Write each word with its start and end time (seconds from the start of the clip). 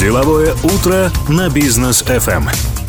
Деловое 0.00 0.54
утро 0.64 1.12
на 1.28 1.50
бизнес 1.50 2.02
FM. 2.02 2.79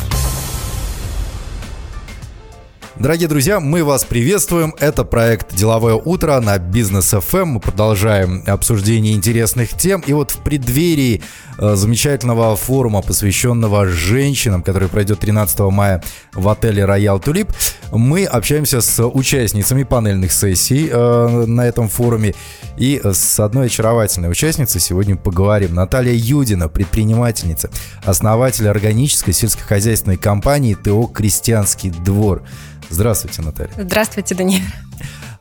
Дорогие 3.02 3.26
друзья, 3.26 3.58
мы 3.58 3.82
вас 3.82 4.04
приветствуем. 4.04 4.76
Это 4.78 5.02
проект 5.02 5.56
«Деловое 5.56 5.94
утро» 5.94 6.38
на 6.38 6.56
Бизнес 6.60 7.12
FM. 7.12 7.46
Мы 7.46 7.58
продолжаем 7.58 8.44
обсуждение 8.46 9.14
интересных 9.14 9.70
тем. 9.70 10.02
И 10.06 10.12
вот 10.12 10.30
в 10.30 10.36
преддверии 10.38 11.20
э, 11.58 11.74
замечательного 11.74 12.54
форума, 12.54 13.02
посвященного 13.02 13.88
женщинам, 13.88 14.62
который 14.62 14.86
пройдет 14.86 15.18
13 15.18 15.58
мая 15.72 16.00
в 16.32 16.48
отеле 16.48 16.84
«Роял 16.84 17.18
Тулип», 17.18 17.48
мы 17.90 18.24
общаемся 18.24 18.80
с 18.80 19.04
участницами 19.04 19.82
панельных 19.82 20.30
сессий 20.30 20.88
э, 20.88 21.44
на 21.46 21.66
этом 21.66 21.88
форуме. 21.88 22.36
И 22.76 23.00
с 23.02 23.40
одной 23.40 23.66
очаровательной 23.66 24.30
участницей 24.30 24.80
сегодня 24.80 25.16
поговорим. 25.16 25.74
Наталья 25.74 26.14
Юдина, 26.14 26.68
предпринимательница, 26.68 27.68
основатель 28.04 28.68
органической 28.68 29.32
сельскохозяйственной 29.32 30.18
компании 30.18 30.74
ТО 30.74 31.08
«Крестьянский 31.08 31.90
двор». 31.90 32.44
Здравствуйте, 32.92 33.42
Наталья. 33.42 33.72
Здравствуйте, 33.76 34.34
Даниил. 34.34 34.62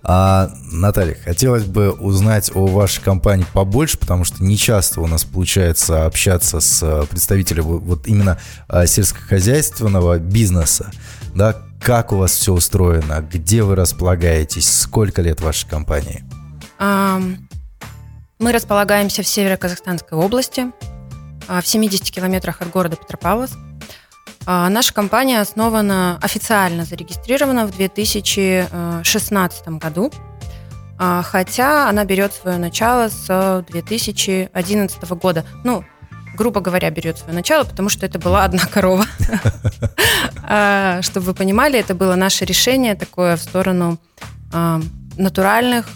А, 0.04 0.52
Наталья, 0.72 1.16
хотелось 1.24 1.66
бы 1.66 1.92
узнать 1.92 2.50
о 2.56 2.66
вашей 2.66 3.04
компании 3.04 3.46
побольше, 3.54 4.00
потому 4.00 4.24
что 4.24 4.44
не 4.44 4.58
часто 4.58 5.02
у 5.02 5.08
нас 5.08 5.26
получается 5.26 6.06
общаться 6.06 6.60
с 6.60 6.82
э, 6.82 7.06
представителями 7.06 7.78
вот 7.78 8.08
именно 8.08 8.40
э, 8.68 8.88
сельскохозяйственного 8.88 10.18
бизнеса. 10.18 10.92
Да, 11.36 11.56
как 11.80 12.14
у 12.14 12.18
вас 12.18 12.32
все 12.32 12.54
устроено, 12.54 13.22
где 13.22 13.62
вы 13.62 13.76
располагаетесь, 13.76 14.68
сколько 14.68 15.22
лет 15.22 15.42
вашей 15.42 15.70
компании? 15.70 16.24
Мы 18.40 18.52
располагаемся 18.52 19.22
в 19.22 19.28
Северо-Казахстанской 19.28 20.18
области, 20.18 20.72
а, 21.48 21.62
в 21.62 21.68
70 21.68 22.10
километрах 22.10 22.62
от 22.62 22.72
города 22.72 22.96
Петропавловск. 22.96 23.58
А, 24.46 24.70
наша 24.70 24.94
компания 24.94 25.40
основана, 25.40 26.18
официально 26.22 26.86
зарегистрирована 26.86 27.68
в 27.68 27.72
2016 27.72 29.68
году, 29.80 30.12
а, 30.98 31.22
хотя 31.22 31.90
она 31.90 32.06
берет 32.06 32.34
свое 32.34 32.58
начало 32.58 33.10
с 33.10 33.66
2011 33.70 35.16
года. 35.16 35.46
Ну, 35.64 35.84
грубо 36.36 36.60
говоря, 36.62 36.90
берет 36.90 37.20
свое 37.20 37.34
начало, 37.36 37.66
потому 37.66 37.90
что 37.90 38.06
это 38.06 38.18
была 38.20 38.44
одна 38.44 38.66
корова. 38.66 39.06
А, 40.54 41.02
чтобы 41.02 41.28
вы 41.28 41.34
понимали, 41.34 41.80
это 41.80 41.96
было 41.96 42.16
наше 42.16 42.44
решение 42.44 42.96
такое 42.96 43.38
в 43.38 43.42
сторону 43.42 44.00
натуральных, 45.16 45.88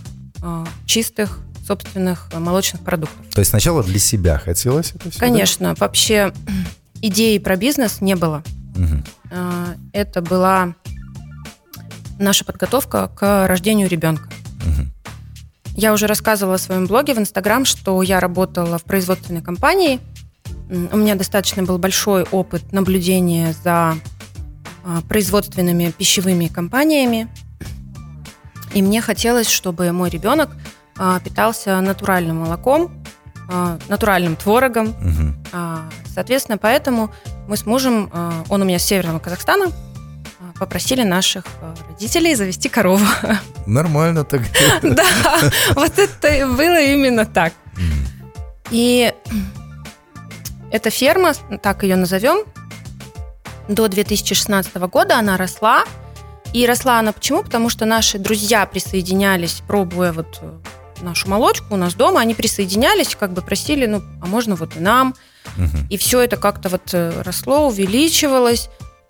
чистых, 0.85 1.39
собственных 1.67 2.29
молочных 2.31 2.81
продуктов. 2.81 3.25
То 3.33 3.39
есть 3.39 3.49
сначала 3.49 3.83
для 3.83 3.99
себя 3.99 4.37
хотелось 4.37 4.93
это 4.95 5.09
все? 5.11 5.19
Конечно. 5.19 5.75
Вообще 5.77 6.31
идеи 7.07 7.37
про 7.37 7.55
бизнес 7.55 8.01
не 8.01 8.15
было. 8.15 8.43
Угу. 8.75 9.39
Это 9.93 10.21
была 10.21 10.75
наша 12.19 12.45
подготовка 12.45 13.07
к 13.07 13.47
рождению 13.47 13.89
ребенка. 13.89 14.29
Угу. 14.65 14.87
Я 15.77 15.93
уже 15.93 16.07
рассказывала 16.07 16.57
в 16.57 16.61
своем 16.61 16.87
блоге 16.87 17.13
в 17.13 17.19
Инстаграм, 17.19 17.65
что 17.65 18.01
я 18.01 18.19
работала 18.19 18.77
в 18.77 18.83
производственной 18.83 19.41
компании. 19.41 19.99
У 20.69 20.97
меня 20.97 21.15
достаточно 21.15 21.63
был 21.63 21.77
большой 21.77 22.23
опыт 22.23 22.71
наблюдения 22.71 23.53
за 23.63 23.95
а, 24.83 25.01
производственными 25.07 25.91
пищевыми 25.91 26.47
компаниями. 26.47 27.27
И 28.73 28.81
мне 28.81 29.01
хотелось, 29.01 29.49
чтобы 29.49 29.91
мой 29.91 30.09
ребенок 30.09 30.49
а, 30.97 31.19
питался 31.19 31.79
натуральным 31.81 32.37
молоком, 32.37 33.04
натуральным 33.87 34.35
творогом, 34.35 34.87
угу. 34.89 35.33
Соответственно, 36.15 36.57
поэтому 36.57 37.11
мы 37.47 37.57
с 37.57 37.65
мужем, 37.65 38.09
э, 38.13 38.31
он 38.47 38.61
у 38.61 38.65
меня 38.65 38.79
с 38.79 38.83
Северного 38.83 39.19
Казахстана, 39.19 39.65
э, 39.65 40.57
попросили 40.57 41.03
наших 41.03 41.43
э, 41.61 41.75
родителей 41.89 42.35
завести 42.35 42.69
корову. 42.69 43.05
Нормально 43.65 44.23
так. 44.23 44.41
Да, 44.81 45.05
вот 45.75 45.99
это 45.99 46.47
было 46.47 46.81
именно 46.81 47.25
так. 47.25 47.51
И 48.71 49.13
эта 50.71 50.89
ферма, 50.89 51.33
так 51.61 51.83
ее 51.83 51.97
назовем, 51.97 52.45
до 53.67 53.89
2016 53.89 54.73
года 54.75 55.19
она 55.19 55.35
росла. 55.35 55.83
И 56.53 56.65
росла 56.65 56.99
она 56.99 57.11
почему? 57.11 57.43
Потому 57.43 57.69
что 57.69 57.85
наши 57.85 58.17
друзья 58.19 58.65
присоединялись, 58.65 59.61
пробуя 59.67 60.13
вот 60.13 60.41
нашу 61.01 61.29
молочку 61.29 61.73
у 61.73 61.77
нас 61.77 61.93
дома, 61.95 62.21
они 62.21 62.33
присоединялись, 62.33 63.15
как 63.15 63.33
бы 63.33 63.41
просили, 63.41 63.85
ну, 63.85 64.01
а 64.21 64.25
можно 64.25 64.55
вот 64.55 64.75
и 64.77 64.79
нам. 64.79 65.15
Угу. 65.57 65.87
И 65.89 65.97
все 65.97 66.21
это 66.21 66.37
как-то 66.37 66.69
вот 66.69 66.93
э, 66.93 67.21
росло, 67.21 67.67
увеличивалось. 67.67 68.69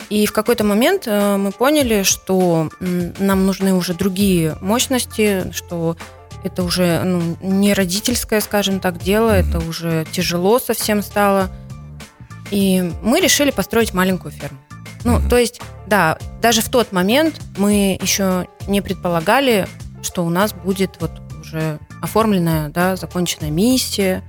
И 0.09 0.25
в 0.25 0.33
какой-то 0.33 0.63
момент 0.63 1.03
э, 1.07 1.37
мы 1.37 1.51
поняли, 1.51 2.03
что 2.03 2.69
нам 2.79 3.45
нужны 3.45 3.73
уже 3.73 3.93
другие 3.93 4.57
мощности, 4.61 5.51
что 5.51 5.97
это 6.43 6.63
уже 6.63 7.01
ну, 7.03 7.37
не 7.41 7.73
родительское, 7.73 8.39
скажем 8.39 8.79
так, 8.79 8.99
дело, 8.99 9.31
это 9.31 9.59
уже 9.59 10.05
тяжело 10.11 10.59
совсем 10.59 11.01
стало. 11.01 11.49
И 12.51 12.91
мы 13.01 13.19
решили 13.19 13.49
построить 13.49 13.93
маленькую 13.93 14.31
ферму. 14.31 14.59
Ну, 15.03 15.19
то 15.29 15.37
есть, 15.37 15.61
да, 15.87 16.17
даже 16.41 16.61
в 16.61 16.69
тот 16.69 16.91
момент 16.91 17.39
мы 17.57 17.97
еще 18.01 18.47
не 18.67 18.81
предполагали, 18.81 19.67
что 20.01 20.25
у 20.25 20.29
нас 20.29 20.53
будет 20.53 20.97
вот 20.99 21.11
уже 21.45 21.79
оформленная, 22.01 22.69
да, 22.69 22.95
законченная 22.95 23.51
миссия, 23.51 24.23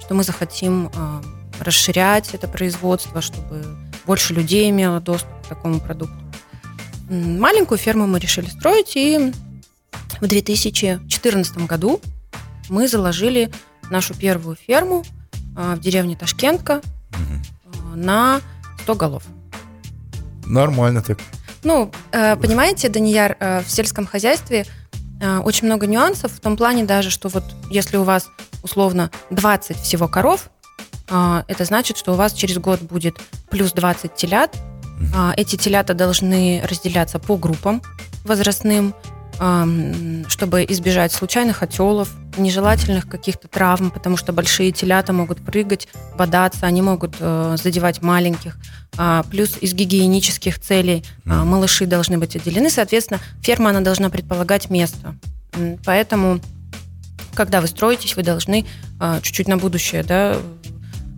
что 0.00 0.14
мы 0.14 0.24
захотим 0.24 0.90
э, 0.94 1.22
расширять 1.60 2.34
это 2.34 2.48
производство, 2.48 3.20
чтобы 3.20 3.64
больше 4.06 4.34
людей 4.34 4.70
имело 4.70 5.00
доступ 5.00 5.30
к 5.44 5.48
такому 5.48 5.80
продукту. 5.80 6.16
Маленькую 7.08 7.78
ферму 7.78 8.06
мы 8.06 8.18
решили 8.18 8.48
строить, 8.48 8.96
и 8.96 9.32
в 10.20 10.26
2014 10.26 11.58
году 11.66 12.00
мы 12.68 12.88
заложили 12.88 13.50
нашу 13.90 14.14
первую 14.14 14.56
ферму 14.56 15.04
э, 15.56 15.74
в 15.74 15.80
деревне 15.80 16.16
Ташкентка 16.16 16.80
э, 17.12 17.94
на 17.94 18.40
100 18.82 18.94
голов. 18.94 19.22
Нормально 20.46 21.02
так. 21.02 21.18
Ну, 21.64 21.90
э, 22.12 22.36
понимаете, 22.36 22.88
Данияр, 22.88 23.36
э, 23.40 23.60
в 23.60 23.70
сельском 23.70 24.06
хозяйстве 24.06 24.66
очень 25.20 25.66
много 25.66 25.86
нюансов 25.86 26.32
в 26.32 26.40
том 26.40 26.56
плане 26.56 26.84
даже, 26.84 27.10
что 27.10 27.28
вот 27.28 27.44
если 27.70 27.96
у 27.96 28.04
вас 28.04 28.28
условно 28.62 29.10
20 29.30 29.76
всего 29.78 30.08
коров, 30.08 30.50
э, 31.10 31.42
это 31.48 31.64
значит, 31.64 31.96
что 31.96 32.12
у 32.12 32.14
вас 32.14 32.32
через 32.32 32.58
год 32.58 32.80
будет 32.82 33.18
плюс 33.50 33.72
20 33.72 34.14
телят. 34.14 34.56
Э, 35.14 35.32
эти 35.36 35.56
телята 35.56 35.94
должны 35.94 36.62
разделяться 36.68 37.18
по 37.18 37.36
группам 37.36 37.82
возрастным, 38.24 38.94
чтобы 40.28 40.66
избежать 40.68 41.12
случайных 41.12 41.62
отелов, 41.62 42.10
нежелательных 42.38 43.08
каких-то 43.08 43.48
травм, 43.48 43.90
потому 43.90 44.16
что 44.16 44.32
большие 44.32 44.72
телята 44.72 45.12
могут 45.12 45.38
прыгать, 45.38 45.88
бодаться, 46.16 46.66
они 46.66 46.82
могут 46.82 47.16
э, 47.20 47.56
задевать 47.62 48.02
маленьких. 48.02 48.56
А, 48.96 49.22
плюс 49.30 49.56
из 49.60 49.74
гигиенических 49.74 50.58
целей 50.58 51.04
а, 51.24 51.44
малыши 51.44 51.86
должны 51.86 52.18
быть 52.18 52.34
отделены. 52.36 52.70
Соответственно, 52.70 53.20
ферма 53.42 53.70
она 53.70 53.80
должна 53.80 54.10
предполагать 54.10 54.70
место. 54.70 55.14
Поэтому, 55.84 56.40
когда 57.34 57.60
вы 57.60 57.68
строитесь, 57.68 58.16
вы 58.16 58.22
должны 58.22 58.66
а, 58.98 59.20
чуть-чуть 59.20 59.48
на 59.48 59.56
будущее 59.56 60.02
да, 60.02 60.36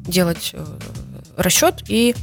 делать 0.06 0.50
э, 0.52 0.64
расчет 1.36 1.82
и 1.88 2.14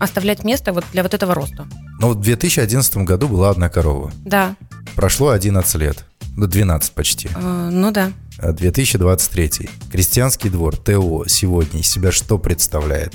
оставлять 0.00 0.44
место 0.44 0.72
вот 0.72 0.86
для 0.92 1.02
вот 1.02 1.12
этого 1.12 1.34
роста. 1.34 1.66
Ну, 2.00 2.12
в 2.12 2.20
2011 2.22 2.96
году 2.98 3.28
была 3.28 3.50
одна 3.50 3.68
корова. 3.68 4.10
Да. 4.24 4.56
Прошло 4.94 5.28
11 5.28 5.74
лет. 5.74 6.06
Ну, 6.36 6.46
12 6.46 6.92
почти. 6.92 7.28
Э, 7.34 7.70
ну 7.72 7.90
да. 7.90 8.12
2023. 8.42 9.70
Крестьянский 9.90 10.50
двор, 10.50 10.76
ТО, 10.76 11.24
сегодня 11.26 11.80
из 11.80 11.88
себя 11.88 12.12
что 12.12 12.38
представляет? 12.38 13.14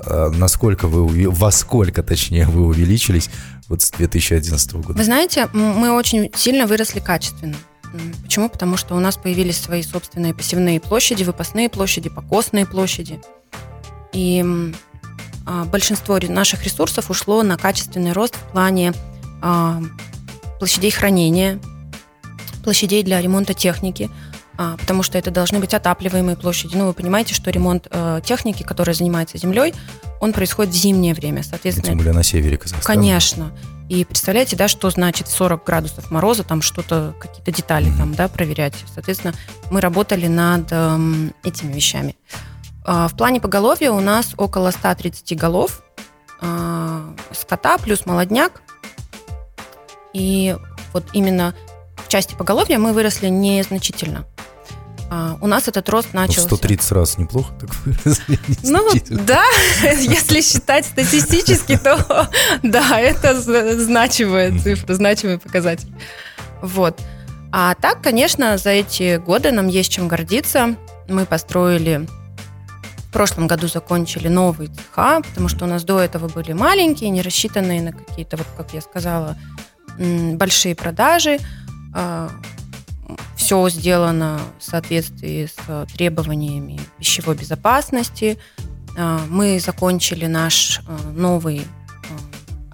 А, 0.00 0.30
насколько 0.30 0.86
вы, 0.86 1.30
во 1.30 1.50
сколько, 1.50 2.02
точнее, 2.02 2.46
вы 2.46 2.66
увеличились 2.66 3.30
вот 3.68 3.82
с 3.82 3.90
2011 3.92 4.72
года? 4.74 4.92
Вы 4.92 5.04
знаете, 5.04 5.48
мы 5.52 5.92
очень 5.92 6.30
сильно 6.34 6.66
выросли 6.66 7.00
качественно. 7.00 7.56
Почему? 8.22 8.50
Потому 8.50 8.76
что 8.76 8.94
у 8.94 9.00
нас 9.00 9.16
появились 9.16 9.56
свои 9.56 9.82
собственные 9.82 10.34
посевные 10.34 10.78
площади, 10.78 11.24
выпасные 11.24 11.70
площади, 11.70 12.10
покосные 12.10 12.66
площади. 12.66 13.18
И 14.12 14.44
а, 15.46 15.64
большинство 15.64 16.18
наших 16.28 16.64
ресурсов 16.64 17.10
ушло 17.10 17.42
на 17.42 17.56
качественный 17.56 18.12
рост 18.12 18.36
в 18.36 18.52
плане 18.52 18.92
а, 19.40 19.80
площадей 20.58 20.90
хранения, 20.90 21.58
площадей 22.62 23.02
для 23.02 23.20
ремонта 23.20 23.54
техники, 23.54 24.10
а, 24.56 24.76
потому 24.76 25.02
что 25.02 25.18
это 25.18 25.30
должны 25.30 25.60
быть 25.60 25.74
отапливаемые 25.74 26.36
площади. 26.36 26.76
Ну, 26.76 26.86
вы 26.86 26.92
понимаете, 26.92 27.34
что 27.34 27.50
ремонт 27.50 27.86
э, 27.90 28.20
техники, 28.24 28.64
которая 28.64 28.94
занимается 28.94 29.38
землей, 29.38 29.72
он 30.20 30.32
происходит 30.32 30.74
в 30.74 30.76
зимнее 30.76 31.14
время, 31.14 31.42
соответственно. 31.42 31.88
Тем 31.88 31.98
более 31.98 32.12
на 32.12 32.24
севере 32.24 32.56
Казахстана. 32.56 33.00
Конечно. 33.00 33.52
И 33.88 34.04
представляете, 34.04 34.56
да, 34.56 34.68
что 34.68 34.90
значит 34.90 35.28
40 35.28 35.64
градусов 35.64 36.10
мороза, 36.10 36.42
там 36.42 36.60
что-то, 36.60 37.14
какие-то 37.20 37.52
детали 37.52 37.86
mm-hmm. 37.86 37.96
там, 37.96 38.14
да, 38.14 38.28
проверять. 38.28 38.74
Соответственно, 38.92 39.32
мы 39.70 39.80
работали 39.80 40.26
над 40.26 40.66
э, 40.70 41.30
этими 41.44 41.72
вещами. 41.72 42.16
А, 42.84 43.06
В 43.06 43.14
плане 43.14 43.40
поголовья 43.40 43.92
у 43.92 44.00
нас 44.00 44.34
около 44.36 44.70
130 44.70 45.38
голов 45.38 45.82
а, 46.40 47.14
скота 47.32 47.78
плюс 47.78 48.06
молодняк. 48.06 48.62
И 50.12 50.56
вот 50.92 51.04
именно 51.12 51.54
в 52.08 52.10
части 52.10 52.34
поголовья 52.34 52.78
мы 52.78 52.94
выросли 52.94 53.28
незначительно. 53.28 54.24
А, 55.10 55.36
У 55.42 55.46
нас 55.46 55.68
этот 55.68 55.90
рост 55.90 56.08
Ну, 56.14 56.20
начался... 56.20 56.48
130 56.48 56.92
раз 56.92 57.18
неплохо 57.18 57.52
так 57.60 57.74
выросли. 57.84 58.38
Ну, 58.62 58.90
да, 59.10 59.44
если 59.82 60.40
считать 60.40 60.86
статистически, 60.86 61.76
то 61.76 62.30
да, 62.62 62.98
это 62.98 63.38
значимая 63.78 64.58
цифра, 64.58 64.94
значимый 64.94 65.38
показатель. 65.38 65.92
Вот. 66.62 66.98
А 67.52 67.74
так, 67.74 68.00
конечно, 68.02 68.56
за 68.56 68.70
эти 68.70 69.18
годы 69.18 69.52
нам 69.52 69.68
есть 69.68 69.92
чем 69.92 70.08
гордиться. 70.08 70.76
Мы 71.10 71.26
построили, 71.26 72.08
в 72.96 73.12
прошлом 73.12 73.48
году 73.48 73.68
закончили 73.68 74.28
новые 74.28 74.70
цеха, 74.70 75.20
потому 75.20 75.48
что 75.48 75.66
у 75.66 75.68
нас 75.68 75.84
до 75.84 76.00
этого 76.00 76.28
были 76.28 76.54
маленькие, 76.54 77.10
не 77.10 77.20
рассчитанные 77.20 77.82
на 77.82 77.92
какие-то, 77.92 78.38
вот 78.38 78.46
как 78.56 78.72
я 78.72 78.80
сказала, 78.80 79.36
большие 79.98 80.74
продажи. 80.74 81.38
Все 83.36 83.68
сделано 83.70 84.40
в 84.58 84.64
соответствии 84.64 85.46
с 85.46 85.54
э, 85.68 85.86
требованиями 85.94 86.78
пищевой 86.98 87.34
безопасности. 87.34 88.36
А, 88.96 89.22
Мы 89.30 89.58
закончили 89.58 90.26
наш 90.26 90.80
э, 90.86 91.10
новый, 91.16 91.62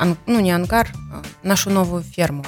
э, 0.01 0.15
ну 0.27 0.41
не 0.41 0.51
ангар, 0.51 0.89
а 1.13 1.23
нашу 1.45 1.71
новую 1.71 2.03
ферму. 2.03 2.45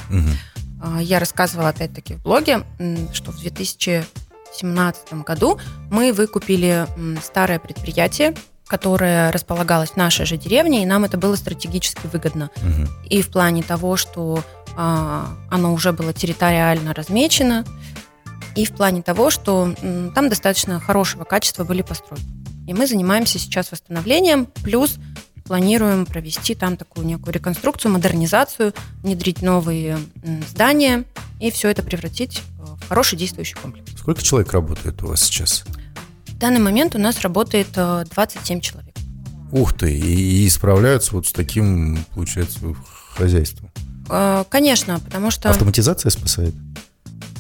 А, 0.83 1.01
Я 1.01 1.21
рассказывала 1.21 1.69
опять-таки 1.69 2.15
в 2.15 2.23
блоге, 2.23 2.65
что 3.13 3.31
в 3.31 3.39
2017 3.39 5.13
году 5.25 5.61
мы 5.91 6.13
выкупили 6.13 6.87
старое 7.23 7.61
предприятие, 7.61 8.35
которое 8.67 9.31
располагалось 9.31 9.91
в 9.91 9.97
нашей 9.97 10.27
же 10.27 10.37
деревне, 10.37 10.83
и 10.83 10.87
нам 10.87 11.05
это 11.05 11.17
было 11.17 11.37
стратегически 11.37 12.07
выгодно. 12.13 12.51
Мгм. 12.63 12.89
И 13.09 13.23
в 13.23 13.29
плане 13.29 13.63
того, 13.63 13.97
что 13.97 14.43
а, 14.77 15.29
оно 15.51 15.73
уже 15.73 15.93
было 15.93 16.13
территориально 16.13 16.93
размечено, 16.93 17.65
и 18.55 18.65
в 18.65 18.73
плане 18.73 19.03
того, 19.03 19.31
что 19.31 19.75
м, 19.83 20.11
там 20.13 20.29
достаточно 20.29 20.81
хорошего 20.81 21.25
качества 21.25 21.65
были 21.65 21.83
постройки. 21.83 22.25
И 22.67 22.75
мы 22.75 22.87
занимаемся 22.87 23.39
сейчас 23.39 23.71
восстановлением, 23.71 24.47
плюс 24.65 24.97
планируем 25.45 26.07
провести 26.07 26.55
там 26.55 26.77
такую 26.77 27.07
некую 27.07 27.33
реконструкцию, 27.33 27.93
модернизацию, 27.93 28.75
внедрить 29.03 29.43
новые 29.43 29.99
м, 30.25 30.43
здания 30.49 31.05
и 31.39 31.51
все 31.51 31.69
это 31.69 31.83
превратить 31.83 32.43
э, 32.59 32.65
в 32.65 32.89
хороший 32.89 33.17
действующий 33.17 33.55
комплекс. 33.55 33.93
Сколько 33.97 34.23
человек 34.23 34.53
работает 34.53 35.03
у 35.03 35.09
вас 35.09 35.23
сейчас? 35.23 35.65
В 36.37 36.39
данный 36.39 36.61
момент 36.61 36.95
у 36.95 36.99
нас 36.99 37.21
работает 37.23 37.69
э, 37.77 38.05
27 38.11 38.61
человек. 38.61 38.95
Ух 39.53 39.73
ты, 39.73 39.91
и, 39.91 40.45
и 40.45 40.51
справляются 40.51 41.15
вот 41.15 41.27
с 41.27 41.33
таким, 41.33 42.05
получается, 42.15 42.59
хозяйством. 43.17 43.71
Э, 44.11 44.45
Конечно, 44.51 45.01
потому 45.01 45.31
что... 45.31 45.49
Автоматизация 45.49 46.11
спасает? 46.11 46.55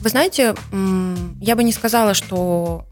Вы 0.01 0.09
знаете, 0.09 0.55
я 1.43 1.57
бы 1.57 1.63
не 1.63 1.73
сказала, 1.73 2.15
что 2.15 2.87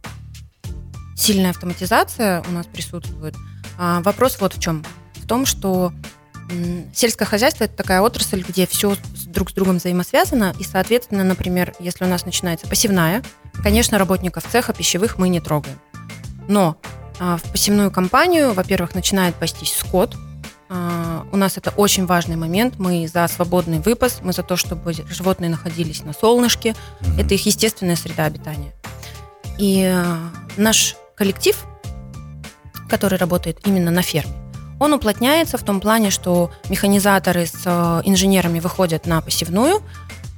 сильная 1.16 1.50
автоматизация 1.50 2.44
у 2.50 2.52
нас 2.52 2.66
присутствует. 2.66 3.34
А 3.78 4.02
Вопрос 4.02 4.36
вот 4.40 4.54
в 4.54 4.60
чем. 4.60 4.84
В 5.14 5.26
том, 5.26 5.46
что 5.46 5.90
сельское 6.92 7.24
хозяйство– 7.24 7.64
это 7.64 7.74
такая 7.74 8.02
отрасль, 8.02 8.44
где 8.46 8.66
все 8.66 8.94
друг 9.28 9.50
с 9.50 9.54
другом 9.54 9.78
взаимосвязано, 9.78 10.54
и, 10.58 10.64
соответственно, 10.64 11.24
например, 11.24 11.72
если 11.80 12.04
у 12.04 12.08
нас 12.08 12.26
начинается 12.26 12.66
посевная, 12.66 13.22
конечно, 13.62 13.96
работников 13.96 14.44
цеха 14.52 14.74
пищевых 14.74 15.16
мы 15.16 15.30
не 15.30 15.40
трогаем. 15.40 15.78
Но 16.48 16.76
а, 17.18 17.36
в 17.36 17.42
посевную 17.50 17.90
компанию, 17.90 18.52
во-первых, 18.52 18.94
начинает 18.94 19.34
пастись 19.34 19.74
скот, 19.74 20.16
а, 20.68 21.26
у 21.30 21.36
нас 21.36 21.56
это 21.56 21.70
очень 21.70 22.06
важный 22.06 22.36
момент. 22.36 22.78
Мы 22.78 23.06
за 23.06 23.26
свободный 23.28 23.78
выпас, 23.78 24.20
мы 24.22 24.32
за 24.32 24.42
то, 24.42 24.56
чтобы 24.56 24.92
животные 24.92 25.50
находились 25.50 26.02
на 26.02 26.12
солнышке. 26.12 26.74
Мгм. 27.00 27.20
Это 27.20 27.34
их 27.34 27.46
естественная 27.46 27.96
среда 27.96 28.24
обитания. 28.24 28.72
И 29.58 29.82
э, 29.82 30.04
наш 30.56 30.96
коллектив, 31.14 31.56
который 32.88 33.18
работает 33.18 33.58
именно 33.64 33.92
на 33.92 34.02
ферме, 34.02 34.32
он 34.80 34.92
уплотняется 34.92 35.58
в 35.58 35.62
том 35.62 35.80
плане, 35.80 36.10
что 36.10 36.50
механизаторы 36.68 37.46
с 37.46 37.64
инженерами 38.04 38.58
выходят 38.58 39.06
на 39.06 39.20
посевную, 39.20 39.80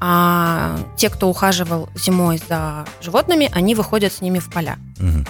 а 0.00 0.78
те, 0.96 1.08
кто 1.08 1.30
ухаживал 1.30 1.88
зимой 1.94 2.38
за 2.46 2.84
животными, 3.00 3.50
они 3.54 3.74
выходят 3.74 4.12
с 4.12 4.20
ними 4.20 4.38
в 4.38 4.50
поля. 4.50 4.76
Мгм. 4.98 5.26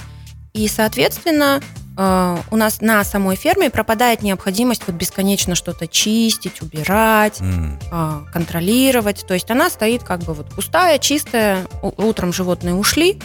И, 0.56 0.69
соответственно, 0.69 1.61
э, 1.99 2.37
у 2.50 2.56
нас 2.56 2.81
на 2.81 3.05
самой 3.05 3.37
ферме 3.37 3.69
пропадает 3.69 4.23
необходимость 4.23 4.82
вот 4.87 4.97
бесконечно 4.97 5.55
что-то 5.55 5.87
чистить, 5.87 6.62
убирать, 6.62 7.41
а, 7.93 8.25
контролировать. 8.32 9.26
То 9.29 9.35
есть 9.35 9.50
она 9.50 9.69
стоит 9.69 10.03
как 10.03 10.20
бы 10.20 10.32
вот 10.32 10.49
пустая, 10.49 10.99
чистая. 10.99 11.67
Утром 11.82 12.32
животные 12.32 12.75
ушли, 12.75 13.20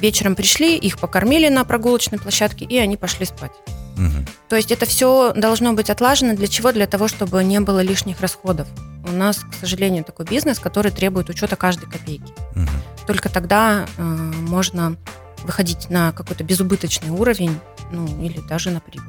вечером 0.00 0.34
пришли, 0.34 0.76
их 0.76 0.98
покормили 0.98 1.48
на 1.48 1.64
прогулочной 1.64 2.18
площадке, 2.18 2.64
и 2.64 2.76
они 2.78 2.96
пошли 2.96 3.26
спать. 3.26 3.52
Мгм. 3.96 4.26
То 4.48 4.56
есть 4.56 4.72
это 4.72 4.84
все 4.84 5.32
должно 5.36 5.74
быть 5.74 5.88
отлажено 5.88 6.34
для 6.34 6.48
чего? 6.48 6.72
Для 6.72 6.88
того, 6.88 7.06
чтобы 7.06 7.44
не 7.44 7.60
было 7.60 7.80
лишних 7.80 8.20
расходов. 8.20 8.66
У 9.06 9.12
нас, 9.12 9.38
к 9.38 9.54
сожалению, 9.60 10.02
такой 10.02 10.26
бизнес, 10.26 10.58
который 10.58 10.90
требует 10.90 11.28
учета 11.28 11.54
каждой 11.54 11.88
копейки. 11.88 12.32
Мгм. 12.56 12.68
Только 13.06 13.28
тогда 13.28 13.86
э, 13.96 14.02
можно 14.02 14.96
выходить 15.44 15.90
на 15.90 16.12
какой-то 16.12 16.44
безубыточный 16.44 17.10
уровень, 17.10 17.58
ну 17.92 18.06
или 18.24 18.40
даже 18.48 18.70
на 18.70 18.80
прибыль. 18.80 19.08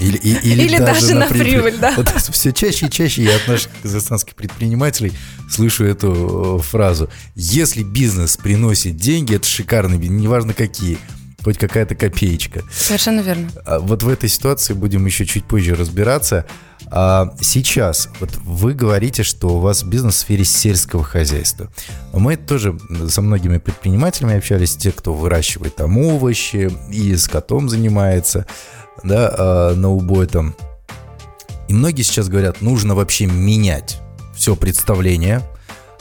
Или, 0.00 0.16
и- 0.16 0.36
или 0.52 0.62
Или 0.64 0.78
даже 0.78 1.14
на 1.14 1.26
прибыль, 1.26 1.76
да. 1.78 1.92
Вот 1.96 2.08
все 2.32 2.52
чаще 2.52 2.86
и 2.86 2.90
чаще 2.90 3.22
я 3.24 3.36
от 3.36 3.46
наших 3.46 3.70
казахстанских 3.82 4.34
предпринимателей 4.34 5.12
слышу 5.50 5.84
эту 5.84 6.58
э, 6.58 6.62
фразу. 6.62 7.10
Если 7.34 7.82
бизнес 7.82 8.36
приносит 8.36 8.96
деньги, 8.96 9.34
это 9.36 9.46
шикарный 9.46 9.98
бизнес, 9.98 10.20
неважно 10.22 10.54
какие, 10.54 10.98
хоть 11.42 11.58
какая-то 11.58 11.94
копеечка. 11.94 12.62
Совершенно 12.72 13.20
верно. 13.20 13.50
А 13.66 13.78
Вот 13.78 14.02
в 14.02 14.08
этой 14.08 14.28
ситуации 14.28 14.72
будем 14.72 15.04
еще 15.06 15.26
чуть 15.26 15.44
позже 15.44 15.74
разбираться. 15.74 16.46
А 16.90 17.34
сейчас, 17.40 18.08
вот 18.20 18.30
вы 18.44 18.74
говорите, 18.74 19.22
что 19.22 19.56
у 19.56 19.58
вас 19.60 19.82
бизнес 19.82 20.14
в 20.14 20.18
сфере 20.18 20.44
сельского 20.44 21.02
хозяйства. 21.02 21.68
Мы 22.12 22.36
тоже 22.36 22.78
со 23.08 23.22
многими 23.22 23.58
предпринимателями 23.58 24.36
общались, 24.36 24.76
те, 24.76 24.92
кто 24.92 25.14
выращивает 25.14 25.76
там 25.76 25.98
овощи 25.98 26.70
и 26.90 27.16
с 27.16 27.26
котом 27.26 27.68
занимается, 27.68 28.46
да, 29.02 29.34
а, 29.36 29.74
на 29.74 29.90
убой 29.90 30.26
там. 30.26 30.54
И 31.68 31.74
многие 31.74 32.02
сейчас 32.02 32.28
говорят, 32.28 32.60
нужно 32.60 32.94
вообще 32.94 33.26
менять 33.26 34.00
все 34.34 34.54
представление 34.56 35.42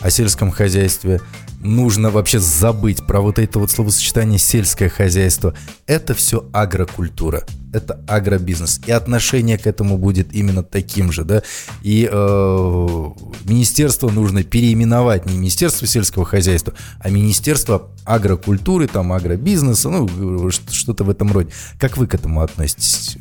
о 0.03 0.09
сельском 0.09 0.51
хозяйстве, 0.51 1.21
нужно 1.61 2.11
вообще 2.11 2.39
забыть 2.39 3.07
про 3.07 3.21
вот 3.21 3.39
это 3.39 3.57
вот 3.57 3.71
словосочетание 3.71 4.37
сельское 4.37 4.89
хозяйство. 4.89 5.53
Это 5.87 6.13
все 6.13 6.45
агрокультура, 6.51 7.45
это 7.71 8.03
агробизнес. 8.07 8.81
И 8.85 8.91
отношение 8.91 9.57
к 9.57 9.65
этому 9.65 9.97
будет 9.97 10.33
именно 10.33 10.61
таким 10.61 11.13
же, 11.13 11.23
да. 11.23 11.41
И 11.81 12.07
э, 12.11 13.09
министерство 13.45 14.09
нужно 14.09 14.43
переименовать 14.43 15.25
не 15.25 15.37
Министерство 15.37 15.87
сельского 15.87 16.25
хозяйства, 16.25 16.73
а 16.99 17.09
Министерство 17.09 17.89
агрокультуры, 18.03 18.87
там, 18.87 19.13
агробизнеса, 19.13 19.89
ну, 19.89 20.51
что-то 20.51 21.05
в 21.05 21.09
этом 21.09 21.31
роде. 21.31 21.49
Как 21.79 21.95
вы 21.95 22.07
к 22.07 22.13
этому 22.13 22.41
относитесь? 22.41 23.17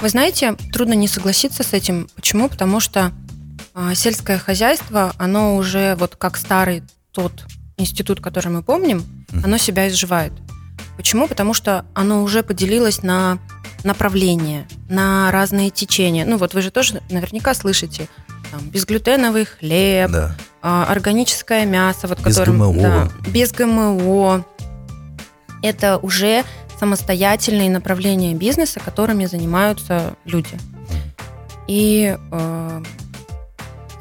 Вы 0.00 0.08
знаете, 0.08 0.56
трудно 0.72 0.94
не 0.94 1.06
согласиться 1.06 1.62
с 1.62 1.72
этим. 1.72 2.08
Почему? 2.16 2.48
Потому 2.48 2.80
что 2.80 3.12
сельское 3.94 4.38
хозяйство, 4.38 5.12
оно 5.18 5.56
уже 5.56 5.96
вот 5.96 6.16
как 6.16 6.36
старый 6.36 6.82
тот 7.12 7.44
институт, 7.76 8.20
который 8.20 8.48
мы 8.48 8.62
помним, 8.62 9.04
оно 9.44 9.56
себя 9.56 9.88
изживает. 9.88 10.32
Почему? 10.96 11.26
Потому 11.26 11.54
что 11.54 11.84
оно 11.94 12.22
уже 12.22 12.42
поделилось 12.42 13.02
на 13.02 13.38
направления, 13.82 14.66
на 14.88 15.30
разные 15.32 15.70
течения. 15.70 16.24
Ну 16.24 16.36
вот 16.36 16.54
вы 16.54 16.62
же 16.62 16.70
тоже 16.70 17.02
наверняка 17.10 17.52
слышите 17.54 18.08
там, 18.50 18.60
безглютеновый 18.70 19.44
хлеб, 19.44 20.10
Да. 20.10 20.36
а, 20.62 20.86
органическое 20.88 21.66
мясо, 21.66 22.06
вот 22.06 22.18
Без 22.22 22.36
которым, 22.36 22.58
ГМО. 22.58 22.80
да, 22.82 23.08
без 23.30 23.52
ГМО. 23.52 24.44
Это 25.62 25.98
уже 25.98 26.44
самостоятельные 26.78 27.70
направления 27.70 28.34
бизнеса, 28.34 28.80
которыми 28.80 29.26
занимаются 29.26 30.14
люди. 30.24 30.56
И 31.66 32.16
э, 32.30 32.82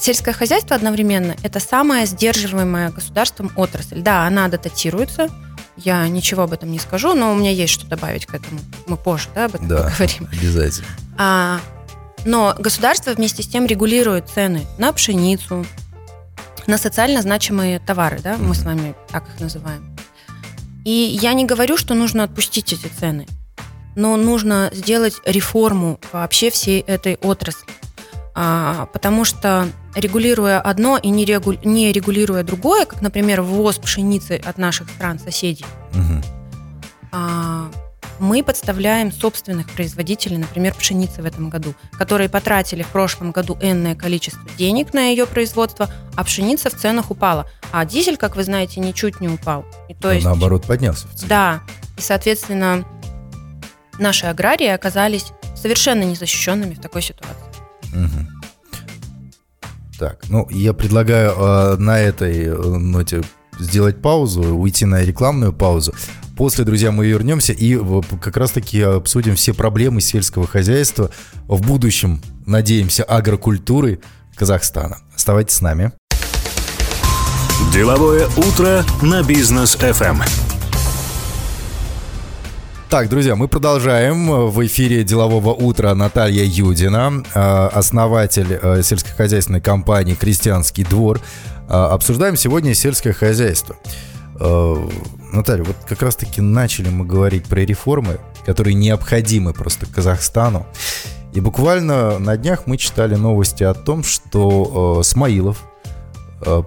сельское 0.03 0.33
хозяйство 0.33 0.75
одновременно 0.75 1.35
это 1.43 1.59
самая 1.59 2.05
сдерживаемая 2.05 2.91
государством 2.91 3.51
отрасль. 3.55 4.01
Да, 4.01 4.25
она 4.27 4.47
дататируется. 4.47 5.29
Я 5.77 6.07
ничего 6.07 6.43
об 6.43 6.53
этом 6.53 6.71
не 6.71 6.77
скажу, 6.79 7.13
но 7.15 7.31
у 7.31 7.35
меня 7.35 7.49
есть 7.51 7.73
что 7.73 7.87
добавить 7.87 8.25
к 8.27 8.33
этому. 8.35 8.59
Мы 8.85 8.95
позже 8.97 9.29
да, 9.33 9.45
об 9.45 9.55
этом 9.55 9.67
Да, 9.67 9.83
поговорим. 9.89 10.27
обязательно. 10.31 10.87
А, 11.17 11.59
но 12.25 12.55
государство 12.59 13.11
вместе 13.11 13.41
с 13.43 13.47
тем 13.47 13.65
регулирует 13.65 14.29
цены 14.29 14.65
на 14.77 14.93
пшеницу, 14.93 15.65
на 16.67 16.77
социально 16.77 17.21
значимые 17.21 17.79
товары, 17.79 18.19
да, 18.23 18.37
мы 18.37 18.53
с 18.55 18.63
вами 18.63 18.93
так 19.09 19.27
их 19.33 19.39
называем. 19.39 19.95
И 20.85 21.17
я 21.21 21.33
не 21.33 21.45
говорю, 21.45 21.75
что 21.77 21.93
нужно 21.93 22.23
отпустить 22.23 22.71
эти 22.73 22.87
цены. 22.87 23.25
но 23.95 24.15
нужно 24.17 24.69
сделать 24.73 25.15
реформу 25.25 25.99
вообще 26.11 26.49
всей 26.51 26.81
этой 26.81 27.15
отрасли. 27.15 27.67
А, 28.35 28.87
потому 28.93 29.25
что 29.25 29.67
регулируя 29.95 30.59
одно 30.59 30.97
и 30.97 31.09
не, 31.09 31.23
регу... 31.23 31.53
не 31.63 31.91
регулируя 31.91 32.43
другое, 32.43 32.85
как, 32.85 33.01
например, 33.01 33.41
ввоз 33.41 33.77
пшеницы 33.77 34.41
от 34.43 34.57
наших 34.57 34.89
стран-соседей, 34.89 35.65
угу. 35.93 36.21
а, 37.11 37.69
мы 38.19 38.43
подставляем 38.43 39.11
собственных 39.11 39.69
производителей, 39.69 40.37
например, 40.37 40.73
пшеницы 40.73 41.21
в 41.21 41.25
этом 41.25 41.49
году, 41.49 41.75
которые 41.91 42.29
потратили 42.29 42.81
в 42.81 42.87
прошлом 42.87 43.31
году 43.31 43.57
энное 43.61 43.95
количество 43.95 44.43
денег 44.57 44.93
на 44.93 45.09
ее 45.09 45.27
производство, 45.27 45.89
а 46.15 46.23
пшеница 46.23 46.69
в 46.69 46.75
ценах 46.75 47.11
упала. 47.11 47.47
А 47.71 47.85
дизель, 47.85 48.17
как 48.17 48.35
вы 48.35 48.43
знаете, 48.43 48.79
ничуть 48.79 49.19
не 49.19 49.27
упал. 49.27 49.65
И 49.89 49.93
то 49.93 50.11
есть, 50.11 50.25
наоборот, 50.25 50.65
поднялся 50.65 51.07
в 51.07 51.15
цене. 51.15 51.29
Да. 51.29 51.61
И, 51.97 52.01
соответственно, 52.01 52.85
наши 53.99 54.25
аграрии 54.25 54.67
оказались 54.67 55.27
совершенно 55.55 56.03
незащищенными 56.03 56.73
в 56.73 56.81
такой 56.81 57.01
ситуации. 57.01 57.52
Угу. 57.93 58.27
Так, 59.99 60.23
ну, 60.29 60.47
я 60.49 60.73
предлагаю 60.73 61.31
э, 61.31 61.75
на 61.77 61.99
этой 61.99 62.45
э, 62.45 62.55
ноте 62.55 63.23
сделать 63.59 64.01
паузу, 64.01 64.41
уйти 64.41 64.85
на 64.85 65.03
рекламную 65.03 65.53
паузу. 65.53 65.93
После, 66.35 66.65
друзья, 66.65 66.91
мы 66.91 67.05
вернемся 67.05 67.53
и 67.53 67.79
как 68.19 68.37
раз-таки 68.37 68.81
обсудим 68.81 69.35
все 69.35 69.53
проблемы 69.53 70.01
сельского 70.01 70.47
хозяйства 70.47 71.11
в 71.47 71.61
будущем, 71.61 72.21
надеемся, 72.45 73.03
агрокультуры 73.03 73.99
Казахстана. 74.35 74.97
Оставайтесь 75.15 75.55
с 75.55 75.61
нами. 75.61 75.91
Деловое 77.71 78.27
утро 78.35 78.83
на 79.01 79.21
бизнес 79.23 79.75
FM. 79.75 80.42
Так, 82.93 83.09
друзья, 83.09 83.35
мы 83.35 83.47
продолжаем. 83.47 84.51
В 84.51 84.63
эфире 84.67 85.03
«Делового 85.03 85.51
утра» 85.51 85.95
Наталья 85.95 86.43
Юдина, 86.45 87.23
э, 87.33 87.39
основатель 87.73 88.59
э, 88.61 88.83
сельскохозяйственной 88.83 89.61
компании 89.61 90.13
«Крестьянский 90.13 90.83
двор». 90.83 91.19
Э, 91.67 91.73
обсуждаем 91.73 92.35
сегодня 92.35 92.75
сельское 92.75 93.11
хозяйство. 93.11 93.75
Наталья, 94.39 95.63
вот 95.63 95.75
как 95.89 96.03
раз-таки 96.03 96.39
начали 96.39 96.89
мы 96.89 97.03
говорить 97.03 97.45
про 97.45 97.61
реформы, 97.61 98.19
которые 98.45 98.75
необходимы 98.75 99.53
просто 99.53 99.87
Казахстану. 99.87 100.67
И 101.33 101.39
буквально 101.39 102.19
на 102.19 102.37
днях 102.37 102.67
мы 102.67 102.77
читали 102.77 103.15
новости 103.15 103.63
о 103.63 103.73
том, 103.73 104.03
что 104.03 105.01
Смаилов, 105.01 105.63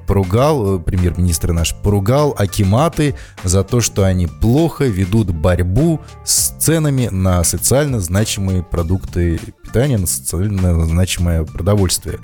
поругал, 0.06 0.76
э, 0.76 0.78
премьер-министр 0.80 1.52
наш, 1.52 1.74
поругал 1.74 2.34
Акиматы 2.38 3.14
за 3.44 3.64
то, 3.64 3.80
что 3.80 4.04
они 4.04 4.26
плохо 4.26 4.84
ведут 4.84 5.30
борьбу 5.30 6.00
с 6.24 6.50
ценами 6.58 7.08
на 7.08 7.44
социально 7.44 8.00
значимые 8.00 8.62
продукты 8.62 9.40
питания, 9.62 9.98
на 9.98 10.06
социально 10.06 10.84
значимое 10.86 11.44
продовольствие. 11.44 12.18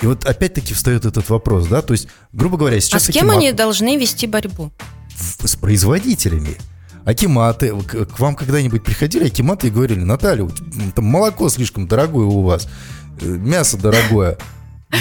И 0.00 0.06
вот 0.06 0.24
опять-таки 0.24 0.74
встает 0.74 1.04
этот 1.04 1.28
вопрос, 1.28 1.66
да, 1.66 1.82
то 1.82 1.92
есть, 1.92 2.08
грубо 2.32 2.56
говоря, 2.56 2.80
сейчас... 2.80 3.08
А 3.08 3.12
с 3.12 3.14
кем 3.14 3.30
Акимат... 3.30 3.36
они 3.36 3.52
должны 3.52 3.96
вести 3.96 4.26
борьбу? 4.26 4.70
С 5.16 5.56
производителями. 5.56 6.56
Акиматы, 7.04 7.74
к 7.74 8.18
вам 8.20 8.36
когда-нибудь 8.36 8.84
приходили 8.84 9.26
акиматы 9.26 9.68
и 9.68 9.70
говорили, 9.70 10.00
Наталья, 10.00 10.48
там 10.94 11.04
молоко 11.06 11.48
слишком 11.48 11.88
дорогое 11.88 12.26
у 12.26 12.42
вас, 12.42 12.68
э, 13.20 13.26
мясо 13.26 13.76
дорогое, 13.76 14.38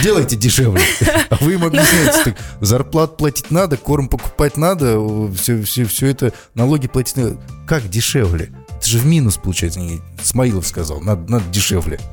делайте 0.04 0.36
дешевле. 0.36 0.82
А 1.30 1.36
вы 1.42 1.54
им 1.54 1.66
объясняете, 1.66 2.24
так, 2.24 2.38
зарплат 2.62 3.18
платить 3.18 3.52
надо, 3.52 3.78
корм 3.78 4.08
покупать 4.08 4.58
надо, 4.58 5.00
все, 5.34 5.62
все, 5.64 5.86
все 5.86 6.08
это, 6.08 6.34
налоги 6.54 6.88
платить 6.88 7.18
надо. 7.18 7.38
Как 7.68 7.90
дешевле? 7.90 8.52
Это 8.78 8.88
же 8.88 9.00
в 9.00 9.06
минус 9.06 9.38
получается. 9.38 9.82
Смаилов 10.22 10.68
сказал, 10.68 11.02
надо, 11.02 11.30
надо 11.32 11.46
дешевле. 11.50 12.00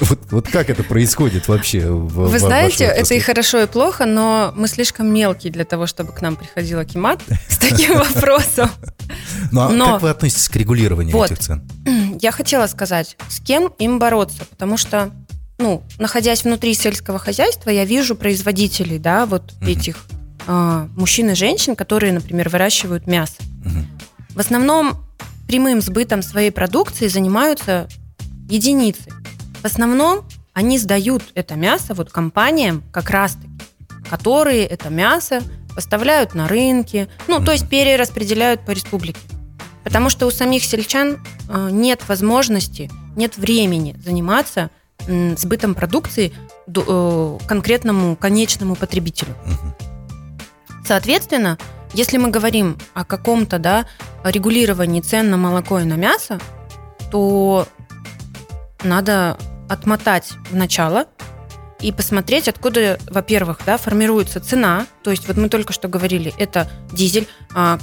Вот, 0.00 0.20
вот 0.30 0.48
как 0.48 0.70
это 0.70 0.84
происходит 0.84 1.48
вообще? 1.48 1.90
В, 1.90 2.28
Вы 2.28 2.28
в, 2.28 2.38
знаете, 2.38 2.84
это 2.84 3.14
и 3.14 3.18
хорошо, 3.18 3.62
и 3.62 3.66
плохо, 3.66 4.06
но 4.06 4.52
мы 4.54 4.68
слишком 4.68 5.12
мелкие 5.12 5.52
для 5.52 5.64
того, 5.64 5.88
чтобы 5.88 6.12
к 6.12 6.22
нам 6.22 6.36
приходил 6.36 6.78
Акимат 6.78 7.20
с 7.48 7.58
таким 7.58 7.98
вопросом. 7.98 8.70
Ну 9.50 9.62
а 9.62 9.70
но, 9.70 9.94
как 9.94 10.02
вы 10.02 10.10
относитесь 10.10 10.48
к 10.48 10.54
регулированию 10.54 11.12
вот, 11.12 11.32
этих 11.32 11.42
цен? 11.42 11.68
Я 12.20 12.30
хотела 12.30 12.68
сказать, 12.68 13.16
с 13.28 13.40
кем 13.40 13.72
им 13.80 13.98
бороться, 13.98 14.44
потому 14.48 14.76
что 14.76 15.10
ну, 15.58 15.82
находясь 15.98 16.44
внутри 16.44 16.74
сельского 16.74 17.18
хозяйства, 17.18 17.70
я 17.70 17.84
вижу 17.84 18.14
производителей, 18.14 18.98
да, 18.98 19.26
вот 19.26 19.52
угу. 19.60 19.70
этих 19.70 20.04
э, 20.46 20.88
мужчин 20.96 21.30
и 21.30 21.34
женщин, 21.34 21.74
которые, 21.74 22.12
например, 22.12 22.48
выращивают 22.48 23.06
мясо. 23.06 23.34
Угу. 23.64 24.36
В 24.36 24.38
основном 24.38 24.96
прямым 25.48 25.80
сбытом 25.80 26.22
своей 26.22 26.52
продукции 26.52 27.08
занимаются 27.08 27.88
единицы. 28.48 29.10
В 29.60 29.64
основном 29.64 30.24
они 30.52 30.78
сдают 30.78 31.24
это 31.34 31.56
мясо 31.56 31.94
вот 31.94 32.10
компаниям 32.10 32.84
как 32.92 33.10
раз-таки, 33.10 33.48
которые 34.08 34.64
это 34.64 34.90
мясо 34.90 35.42
поставляют 35.74 36.34
на 36.34 36.48
рынки, 36.48 37.08
ну, 37.26 37.44
то 37.44 37.52
есть 37.52 37.68
перераспределяют 37.68 38.64
по 38.64 38.70
республике. 38.70 39.20
Потому 39.82 40.10
что 40.10 40.26
у 40.26 40.30
самих 40.30 40.64
сельчан 40.64 41.24
э, 41.48 41.68
нет 41.70 42.06
возможности, 42.08 42.90
нет 43.16 43.36
времени 43.36 43.96
заниматься 44.04 44.70
сбытом 45.36 45.74
продукции 45.74 46.32
э, 46.66 47.38
конкретному 47.46 48.16
конечному 48.16 48.76
потребителю. 48.76 49.34
Соответственно, 50.86 51.58
если 51.94 52.18
мы 52.18 52.30
говорим 52.30 52.78
о 52.94 53.04
каком-то 53.04 53.58
да, 53.58 53.86
регулировании 54.24 55.00
цен 55.00 55.30
на 55.30 55.36
молоко 55.36 55.80
и 55.80 55.84
на 55.84 55.94
мясо, 55.94 56.38
то 57.10 57.66
надо 58.82 59.38
отмотать 59.68 60.32
в 60.50 60.54
начало 60.54 61.06
и 61.80 61.92
посмотреть, 61.92 62.48
откуда, 62.48 62.98
во-первых, 63.08 63.60
да, 63.64 63.76
формируется 63.76 64.40
цена. 64.40 64.86
То 65.02 65.10
есть 65.10 65.28
вот 65.28 65.36
мы 65.36 65.48
только 65.48 65.72
что 65.72 65.88
говорили, 65.88 66.34
это 66.38 66.68
дизель. 66.92 67.28
А 67.54 67.78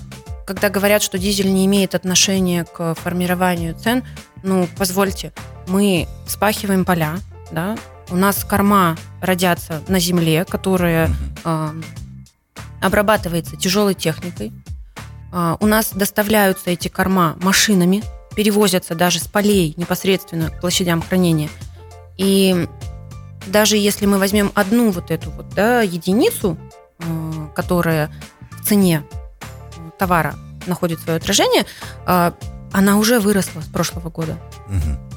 когда 0.46 0.70
говорят, 0.70 1.02
что 1.02 1.18
дизель 1.18 1.52
не 1.52 1.66
имеет 1.66 1.96
отношения 1.96 2.66
к 2.66 2.94
формированию 2.96 3.74
цен, 3.76 4.04
ну, 4.44 4.68
позвольте, 4.78 5.34
мы 5.68 6.08
спахиваем 6.28 6.86
поля, 6.86 7.18
да, 7.52 7.78
у 8.10 8.16
нас 8.16 8.44
корма 8.44 8.98
родятся 9.22 9.82
на 9.88 10.00
земле, 10.00 10.46
которая 10.46 11.10
э, 11.44 11.82
обрабатывается 12.82 13.56
тяжелой 13.58 13.96
техникой. 13.96 14.54
Э, 15.32 15.58
у 15.60 15.66
нас 15.66 15.92
доставляются 15.92 16.70
эти 16.70 16.88
корма 16.88 17.36
машинами, 17.42 18.04
перевозятся 18.36 18.96
даже 18.96 19.20
с 19.20 19.28
полей 19.28 19.74
непосредственно 19.78 20.50
к 20.50 20.62
площадям 20.62 21.02
хранения. 21.02 21.50
И 22.18 22.68
даже 23.48 23.78
если 23.78 24.06
мы 24.06 24.18
возьмем 24.18 24.52
одну 24.56 24.92
вот 24.92 25.12
эту 25.12 25.32
вот 25.32 25.50
да, 25.50 25.82
единицу, 25.82 26.58
э, 27.00 27.48
которая 27.56 28.12
в 28.52 28.66
цене 28.66 29.04
товара 29.98 30.36
находит 30.68 31.00
свое 31.00 31.18
отражение, 31.18 31.66
э, 32.06 32.32
она 32.72 32.98
уже 32.98 33.20
выросла 33.20 33.62
с 33.62 33.68
прошлого 33.68 34.10
года. 34.10 34.38
Угу. 34.68 35.15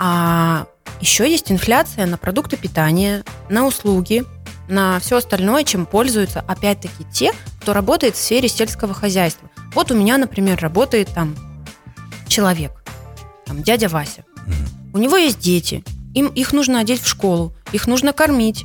А 0.00 0.66
еще 1.00 1.30
есть 1.30 1.52
инфляция 1.52 2.06
на 2.06 2.16
продукты 2.16 2.56
питания, 2.56 3.22
на 3.50 3.66
услуги, 3.66 4.24
на 4.66 4.98
все 4.98 5.18
остальное, 5.18 5.62
чем 5.64 5.84
пользуются, 5.84 6.40
опять-таки, 6.40 7.04
те, 7.12 7.32
кто 7.60 7.74
работает 7.74 8.16
в 8.16 8.18
сфере 8.18 8.48
сельского 8.48 8.94
хозяйства. 8.94 9.50
Вот 9.74 9.90
у 9.90 9.94
меня, 9.94 10.16
например, 10.16 10.58
работает 10.58 11.10
там 11.14 11.36
человек, 12.26 12.72
там 13.44 13.62
дядя 13.62 13.88
Вася. 13.88 14.24
У 14.94 14.98
него 14.98 15.18
есть 15.18 15.38
дети, 15.38 15.84
им 16.14 16.28
их 16.28 16.54
нужно 16.54 16.80
одеть 16.80 17.02
в 17.02 17.06
школу, 17.06 17.54
их 17.72 17.86
нужно 17.86 18.12
кормить. 18.14 18.64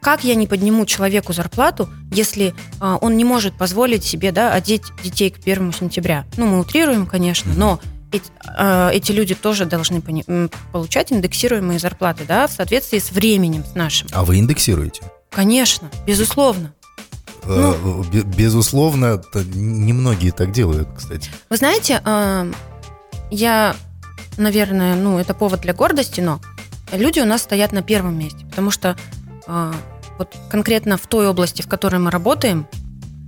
Как 0.00 0.22
я 0.22 0.36
не 0.36 0.46
подниму 0.46 0.86
человеку 0.86 1.32
зарплату, 1.32 1.88
если 2.12 2.54
а, 2.78 2.96
он 2.96 3.16
не 3.16 3.24
может 3.24 3.58
позволить 3.58 4.04
себе 4.04 4.30
да, 4.30 4.52
одеть 4.52 4.84
детей 5.02 5.30
к 5.30 5.42
первому 5.42 5.72
сентября? 5.72 6.26
Ну, 6.36 6.46
мы 6.46 6.60
утрируем, 6.60 7.06
конечно, 7.06 7.52
но 7.56 7.80
эти, 8.12 8.30
э, 8.58 8.90
эти 8.92 9.12
люди 9.12 9.34
тоже 9.34 9.66
должны 9.66 10.00
получать 10.72 11.12
индексируемые 11.12 11.78
зарплаты, 11.78 12.24
да, 12.26 12.46
в 12.46 12.52
соответствии 12.52 12.98
с 12.98 13.10
временем 13.10 13.64
с 13.64 13.74
нашим. 13.74 14.08
А 14.12 14.24
вы 14.24 14.38
индексируете? 14.38 15.02
Конечно, 15.30 15.90
безусловно. 16.06 16.72
Э, 17.44 17.74
ну, 17.82 18.02
безусловно, 18.04 19.22
немногие 19.34 20.32
так 20.32 20.52
делают, 20.52 20.88
кстати. 20.96 21.30
Вы 21.50 21.56
знаете, 21.56 22.00
э, 22.04 22.52
я, 23.30 23.76
наверное, 24.36 24.94
ну, 24.94 25.18
это 25.18 25.34
повод 25.34 25.60
для 25.60 25.74
гордости, 25.74 26.20
но 26.20 26.40
люди 26.92 27.20
у 27.20 27.24
нас 27.24 27.42
стоят 27.42 27.72
на 27.72 27.82
первом 27.82 28.18
месте, 28.18 28.44
потому 28.46 28.70
что 28.70 28.96
э, 29.46 29.72
вот 30.18 30.34
конкретно 30.50 30.96
в 30.96 31.06
той 31.06 31.28
области, 31.28 31.62
в 31.62 31.68
которой 31.68 31.98
мы 31.98 32.10
работаем, 32.10 32.66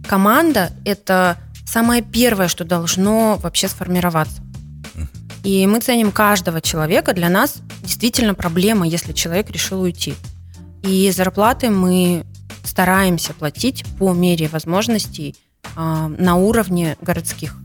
команда– 0.09 0.73
это 0.85 1.37
самое 1.67 2.03
первое, 2.03 2.49
что 2.49 2.65
должно 2.65 3.37
вообще 3.37 3.69
сформироваться. 3.69 4.43
И 5.45 5.67
мы 5.67 5.81
ценим 5.81 6.13
каждого 6.13 6.61
человека. 6.61 7.13
Для 7.13 7.29
нас 7.29 7.63
действительно 7.83 8.35
проблема, 8.35 8.87
если 8.87 9.13
человек 9.13 9.51
решил 9.51 9.81
уйти. 9.81 10.15
И 10.83 11.11
зарплаты 11.11 11.71
мы 11.71 12.25
стараемся 12.65 13.33
платить 13.33 13.85
по 13.99 14.13
мере 14.13 14.49
возможностей 14.49 15.37
э, 15.77 16.15
на 16.19 16.37
уровне 16.37 16.97
городских. 17.01 17.57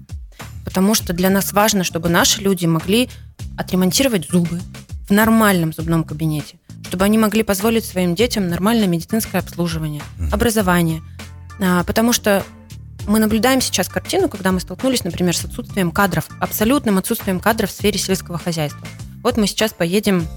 потому 0.65 0.96
что 0.96 1.13
для 1.13 1.29
нас 1.29 1.51
важно, 1.51 1.84
чтобы 1.84 2.10
наши 2.10 2.41
люди 2.41 2.65
могли 2.65 3.10
отремонтировать 3.58 4.29
зубы 4.29 4.60
в 5.08 5.12
нормальном 5.12 5.74
зубном 5.74 6.03
кабинете, 6.03 6.58
чтобы 6.88 7.05
они 7.05 7.17
могли 7.17 7.43
позволить 7.43 7.86
своим 7.86 8.15
детям 8.15 8.48
нормальное 8.48 8.88
медицинское 8.88 9.39
обслуживание, 9.39 10.01
образование. 10.32 11.01
А, 11.60 11.84
потому 11.84 12.13
что 12.13 12.43
мы 13.07 13.19
наблюдаем 13.19 13.62
сейчас 13.62 13.89
картину, 13.89 14.29
когда 14.29 14.51
мы 14.51 14.60
столкнулись, 14.60 15.03
например, 15.03 15.36
с 15.36 15.45
отсутствием 15.45 15.91
кадров, 15.91 16.25
абсолютным 16.39 16.98
отсутствием 16.98 17.39
кадров 17.39 17.69
в 17.69 17.74
сфере 17.74 17.98
сельского 17.98 18.38
хозяйства. 18.38 18.88
Вот 19.22 19.38
мы 19.38 19.48
сейчас 19.48 19.74
поедем 19.74 20.27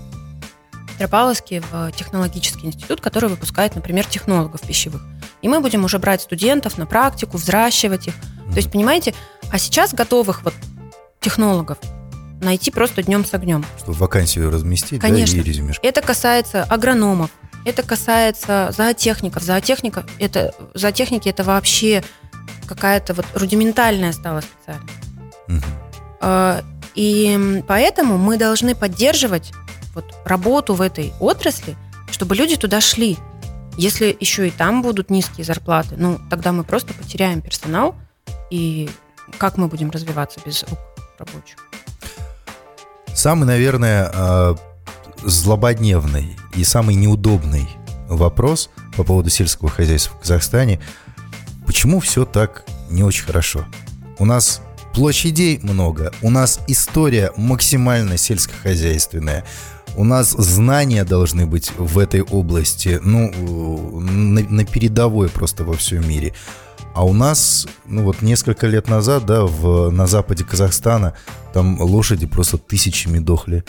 в 0.72 0.92
Петропавловске 0.92 1.60
в 1.60 1.92
технологический 1.92 2.66
институт, 2.66 3.00
который 3.00 3.28
выпускает, 3.28 3.74
например, 3.74 4.06
технологов 4.06 4.62
пищевых. 4.62 5.02
И 5.42 5.48
мы 5.48 5.60
будем 5.60 5.84
уже 5.84 5.98
брать 5.98 6.22
студентов 6.22 6.78
на 6.78 6.86
практику, 6.86 7.36
взращивать 7.36 8.08
их. 8.08 8.14
То 8.50 8.56
есть, 8.56 8.70
понимаете, 8.70 9.14
а 9.52 9.58
сейчас 9.58 9.92
готовых 9.92 10.42
вот 10.42 10.54
технологов 11.20 11.78
найти 12.40 12.70
просто 12.70 13.02
днем 13.02 13.24
с 13.24 13.34
огнем. 13.34 13.64
Чтобы 13.78 13.98
вакансию 13.98 14.50
разместить, 14.50 15.00
Конечно. 15.00 15.36
да, 15.36 15.42
и 15.42 15.44
резюмешку. 15.44 15.86
Это 15.86 16.02
касается 16.02 16.64
агрономов, 16.64 17.30
это 17.64 17.82
касается 17.82 18.72
зоотехников. 18.76 19.42
Зоотехников 19.42 20.04
это, 20.18 20.54
зоотехники 20.74 21.28
это 21.28 21.42
вообще 21.42 22.04
какая-то 22.66 23.14
вот 23.14 23.26
рудиментальная 23.34 24.12
стала 24.12 24.40
специальность. 24.40 24.94
А, 26.20 26.62
И 26.94 27.62
поэтому 27.68 28.18
мы 28.18 28.38
должны 28.38 28.74
поддерживать 28.74 29.52
вот 29.94 30.04
работу 30.24 30.74
в 30.74 30.80
этой 30.80 31.12
отрасли, 31.20 31.76
чтобы 32.10 32.34
люди 32.34 32.56
туда 32.56 32.80
шли. 32.80 33.18
Если 33.76 34.16
еще 34.18 34.48
и 34.48 34.50
там 34.50 34.82
будут 34.82 35.10
низкие 35.10 35.44
зарплаты, 35.44 35.96
ну 35.98 36.18
тогда 36.30 36.52
мы 36.52 36.64
просто 36.64 36.94
потеряем 36.94 37.42
персонал, 37.42 37.94
и 38.50 38.88
как 39.38 39.58
мы 39.58 39.68
будем 39.68 39.90
развиваться 39.90 40.40
без 40.44 40.62
рук 40.64 40.78
рабочих? 41.18 41.56
Самый, 43.14 43.44
наверное, 43.44 44.10
э, 44.12 44.54
злободневный 45.24 46.36
и 46.54 46.64
самый 46.64 46.94
неудобный 46.94 47.68
вопрос 48.08 48.70
по 48.96 49.04
поводу 49.04 49.30
сельского 49.30 49.68
хозяйства 49.68 50.14
в 50.16 50.20
Казахстане. 50.20 50.80
Почему 51.66 52.00
все 52.00 52.24
так 52.24 52.64
не 52.90 53.02
очень 53.02 53.24
хорошо? 53.24 53.66
У 54.18 54.24
нас 54.24 54.62
площадей 54.94 55.58
много, 55.62 56.12
у 56.22 56.30
нас 56.30 56.60
история 56.68 57.32
максимально 57.36 58.16
сельскохозяйственная, 58.16 59.44
у 59.96 60.04
нас 60.04 60.30
знания 60.30 61.04
должны 61.04 61.46
быть 61.46 61.72
в 61.76 61.98
этой 61.98 62.22
области, 62.22 63.00
ну, 63.02 63.30
на, 64.00 64.42
на 64.42 64.64
передовой 64.64 65.28
просто 65.28 65.64
во 65.64 65.74
всем 65.74 66.08
мире. 66.08 66.34
А 66.94 67.04
у 67.04 67.12
нас, 67.12 67.66
ну 67.84 68.04
вот 68.04 68.22
несколько 68.22 68.66
лет 68.66 68.88
назад, 68.88 69.26
да, 69.26 69.42
в, 69.44 69.90
на 69.90 70.06
западе 70.06 70.44
Казахстана, 70.44 71.14
там 71.52 71.80
лошади 71.80 72.26
просто 72.26 72.56
тысячами 72.56 73.18
дохли. 73.18 73.64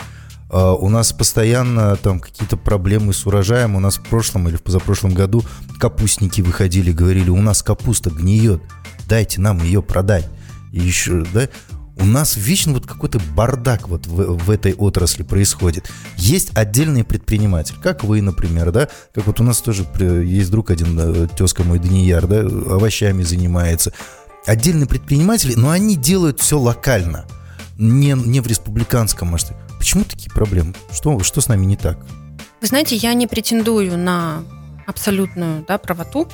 А 0.50 0.72
у 0.72 0.88
нас 0.88 1.12
постоянно 1.12 1.96
там 1.96 2.20
какие-то 2.20 2.56
проблемы 2.56 3.12
с 3.12 3.26
урожаем. 3.26 3.76
У 3.76 3.80
нас 3.80 3.98
в 3.98 4.02
прошлом 4.02 4.48
или 4.48 4.56
в 4.56 4.62
позапрошлом 4.62 5.14
году 5.14 5.44
капустники 5.78 6.40
выходили, 6.40 6.92
говорили, 6.92 7.30
у 7.30 7.40
нас 7.40 7.62
капуста 7.62 8.10
гниет, 8.10 8.62
дайте 9.08 9.40
нам 9.40 9.62
ее 9.62 9.82
продать. 9.82 10.28
И 10.72 10.80
еще, 10.80 11.24
да, 11.32 11.48
у 11.96 12.04
нас 12.04 12.36
вечно 12.36 12.72
вот 12.72 12.86
какой-то 12.86 13.20
бардак 13.34 13.88
вот 13.88 14.06
в, 14.06 14.38
в 14.38 14.50
этой 14.50 14.72
отрасли 14.72 15.22
происходит. 15.22 15.90
Есть 16.16 16.56
отдельные 16.56 17.04
предприниматели, 17.04 17.76
как 17.82 18.04
вы, 18.04 18.22
например, 18.22 18.70
да, 18.70 18.88
как 19.14 19.26
вот 19.26 19.40
у 19.40 19.44
нас 19.44 19.60
тоже 19.60 19.86
есть 20.24 20.50
друг 20.50 20.70
один, 20.70 21.28
тезка 21.28 21.64
мой 21.64 21.78
Данияр, 21.78 22.26
да, 22.26 22.40
овощами 22.40 23.22
занимается. 23.22 23.92
Отдельные 24.46 24.86
предприниматели, 24.86 25.54
но 25.54 25.70
они 25.70 25.96
делают 25.96 26.40
все 26.40 26.58
локально, 26.58 27.26
не, 27.76 28.12
не 28.12 28.40
в 28.40 28.46
республиканском 28.46 29.28
масштабе. 29.28 29.60
Почему 29.78 30.04
такие 30.04 30.30
проблемы? 30.30 30.74
Что, 30.92 31.18
что 31.20 31.40
с 31.40 31.48
нами 31.48 31.64
не 31.64 31.76
так? 31.76 31.98
Вы 32.60 32.66
знаете, 32.66 32.96
я 32.96 33.14
не 33.14 33.26
претендую 33.26 33.96
на 33.96 34.42
абсолютную 34.86 35.64
да, 35.66 35.78
правоту, 35.78 36.28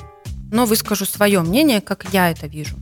но 0.50 0.66
выскажу 0.66 1.04
свое 1.04 1.40
мнение, 1.40 1.80
как 1.80 2.06
я 2.12 2.30
это 2.30 2.46
вижу. 2.46 2.76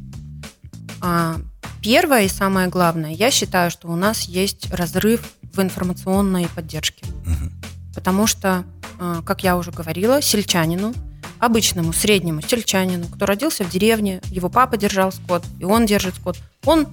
А, 1.01 1.37
Первое 1.83 2.27
и 2.27 2.29
самое 2.29 2.69
главное, 2.69 3.11
я 3.11 3.33
считаю, 3.33 3.69
что 3.73 3.89
у 3.89 3.97
нас 3.97 4.23
есть 4.23 4.73
разрыв 4.73 5.21
в 5.53 5.61
информационной 5.61 6.47
поддержке. 6.55 7.05
Мгм. 7.27 7.53
Потому 7.93 8.29
что, 8.29 8.65
а, 9.01 9.21
как 9.23 9.43
я 9.43 9.57
уже 9.57 9.73
говорила, 9.73 10.23
сельчанину, 10.23 10.95
обычному 11.41 11.93
среднему 11.93 12.41
сельчанину, 12.41 13.07
кто 13.09 13.27
родился 13.27 13.65
в 13.65 13.71
деревне, 13.71 14.21
его 14.27 14.49
папа 14.49 14.77
держал 14.77 15.11
скот, 15.11 15.43
и 15.59 15.65
он 15.65 15.85
держит 15.85 16.15
скот, 16.15 16.39
он 16.65 16.87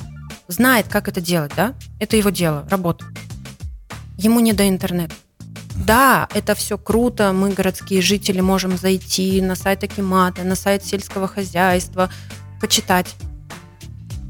знает, 0.48 0.88
как 0.88 1.08
это 1.08 1.22
делать, 1.22 1.52
да? 1.56 1.76
Это 2.00 2.18
его 2.18 2.32
дело, 2.32 2.68
работа. 2.72 3.06
Ему 4.20 4.42
не 4.42 4.52
до 4.52 4.68
интернета. 4.68 5.16
Да, 5.88 6.28
это 6.34 6.54
все 6.54 6.78
круто, 6.78 7.32
мы, 7.32 7.52
городские 7.52 8.02
жители, 8.02 8.42
можем 8.42 8.78
зайти 8.78 9.42
на 9.42 9.56
сайт 9.56 9.86
Акимата, 9.86 10.44
на 10.44 10.56
сайт 10.56 10.84
сельского 10.84 11.26
хозяйства, 11.26 12.12
почитать. 12.60 13.16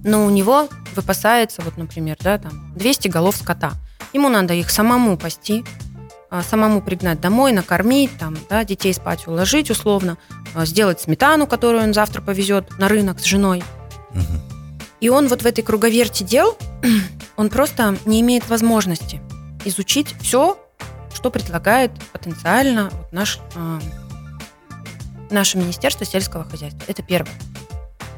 Но 0.04 0.28
у 0.28 0.30
него 0.30 0.70
выпасается, 0.96 1.64
вот, 1.64 1.76
например, 1.78 2.18
да, 2.22 2.38
там 2.38 2.72
200 2.76 3.08
голов 3.08 3.36
скота. 3.36 3.72
Ему 4.14 4.30
надо 4.30 4.54
их 4.54 4.70
самому 4.70 5.18
пасти, 5.18 5.66
а, 6.30 6.44
самому 6.44 6.84
пригнать 6.84 7.20
домой, 7.20 7.52
накормить, 7.52 8.16
там, 8.20 8.38
да, 8.48 8.64
детей 8.64 8.94
спать 8.94 9.26
уложить 9.26 9.72
условно, 9.72 10.20
а, 10.54 10.68
сделать 10.68 11.02
сметану, 11.02 11.48
которую 11.48 11.84
он 11.84 11.96
завтра 11.96 12.22
повезет 12.22 12.78
на 12.78 12.90
рынок 12.90 13.20
с 13.20 13.24
женой. 13.24 13.64
Мгм. 14.12 14.40
И 15.02 15.10
он 15.10 15.28
вот 15.28 15.42
в 15.42 15.48
этой 15.48 15.64
круговерти 15.64 16.22
дел, 16.22 16.56
он 17.38 17.50
просто 17.50 17.98
не 18.06 18.22
имеет 18.22 18.48
возможности 18.50 19.20
изучить 19.66 20.16
все, 20.22 20.58
что 21.14 21.32
предлагает 21.32 21.92
потенциально 22.12 22.90
вот 22.92 23.12
наш, 23.12 23.40
э, 23.56 23.80
наше 25.30 25.58
Министерство 25.58 26.06
сельского 26.06 26.44
хозяйства. 26.44 26.84
Это 26.88 27.04
первое. 27.04 27.34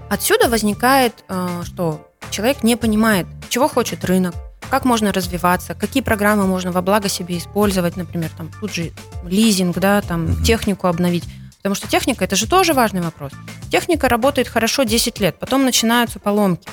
Отсюда 0.10 0.50
возникает, 0.50 1.24
э, 1.30 1.62
что 1.64 2.08
человек 2.30 2.64
не 2.64 2.76
понимает, 2.76 3.28
чего 3.50 3.68
хочет 3.68 4.04
рынок, 4.06 4.36
как 4.70 4.86
можно 4.86 5.12
развиваться, 5.12 5.74
какие 5.74 6.02
программы 6.04 6.48
можно 6.48 6.72
во 6.72 6.82
благо 6.82 7.10
себе 7.10 7.38
использовать, 7.38 7.98
например, 7.98 8.30
там 8.38 8.50
тут 8.60 8.74
же 8.74 8.92
лизинг, 9.26 9.78
да, 9.80 10.02
там 10.02 10.26
Мгм. 10.26 10.44
технику 10.44 10.88
обновить. 10.88 11.26
Потому 11.58 11.76
что 11.76 11.88
техника 11.88 12.24
это 12.24 12.36
же 12.36 12.48
тоже 12.48 12.74
важный 12.74 13.02
вопрос. 13.02 13.32
Техника 13.70 14.10
работает 14.10 14.48
хорошо 14.48 14.84
10 14.84 15.20
лет, 15.20 15.38
потом 15.40 15.64
начинаются 15.64 16.20
поломки. 16.20 16.68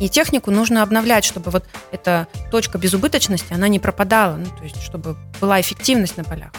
И 0.00 0.08
технику 0.08 0.50
нужно 0.50 0.82
обновлять, 0.82 1.24
чтобы 1.24 1.50
вот 1.50 1.64
эта 1.90 2.28
точка 2.50 2.78
безубыточности, 2.78 3.52
она 3.52 3.68
не 3.68 3.78
пропадала, 3.78 4.36
ну, 4.36 4.46
то 4.46 4.62
есть 4.62 4.80
чтобы 4.82 5.16
была 5.40 5.60
эффективность 5.60 6.16
на 6.16 6.24
полях. 6.24 6.52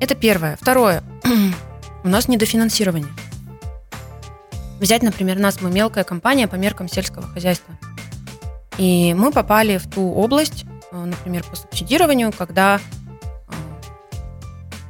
Это 0.00 0.14
первое. 0.14 0.56
Второе. 0.60 1.02
У 2.04 2.08
нас 2.08 2.28
недофинансирование. 2.28 3.12
Взять, 4.80 5.02
например, 5.02 5.38
нас, 5.38 5.60
мы 5.60 5.70
мелкая 5.70 6.04
компания 6.04 6.48
по 6.48 6.56
меркам 6.56 6.88
сельского 6.88 7.26
хозяйства. 7.26 7.74
И 8.76 9.14
мы 9.14 9.32
попали 9.32 9.78
в 9.78 9.88
ту 9.88 10.12
область, 10.12 10.66
э, 10.92 10.96
например, 10.96 11.44
по 11.44 11.56
субсидированию, 11.56 12.30
когда 12.30 12.78
э, 12.78 13.52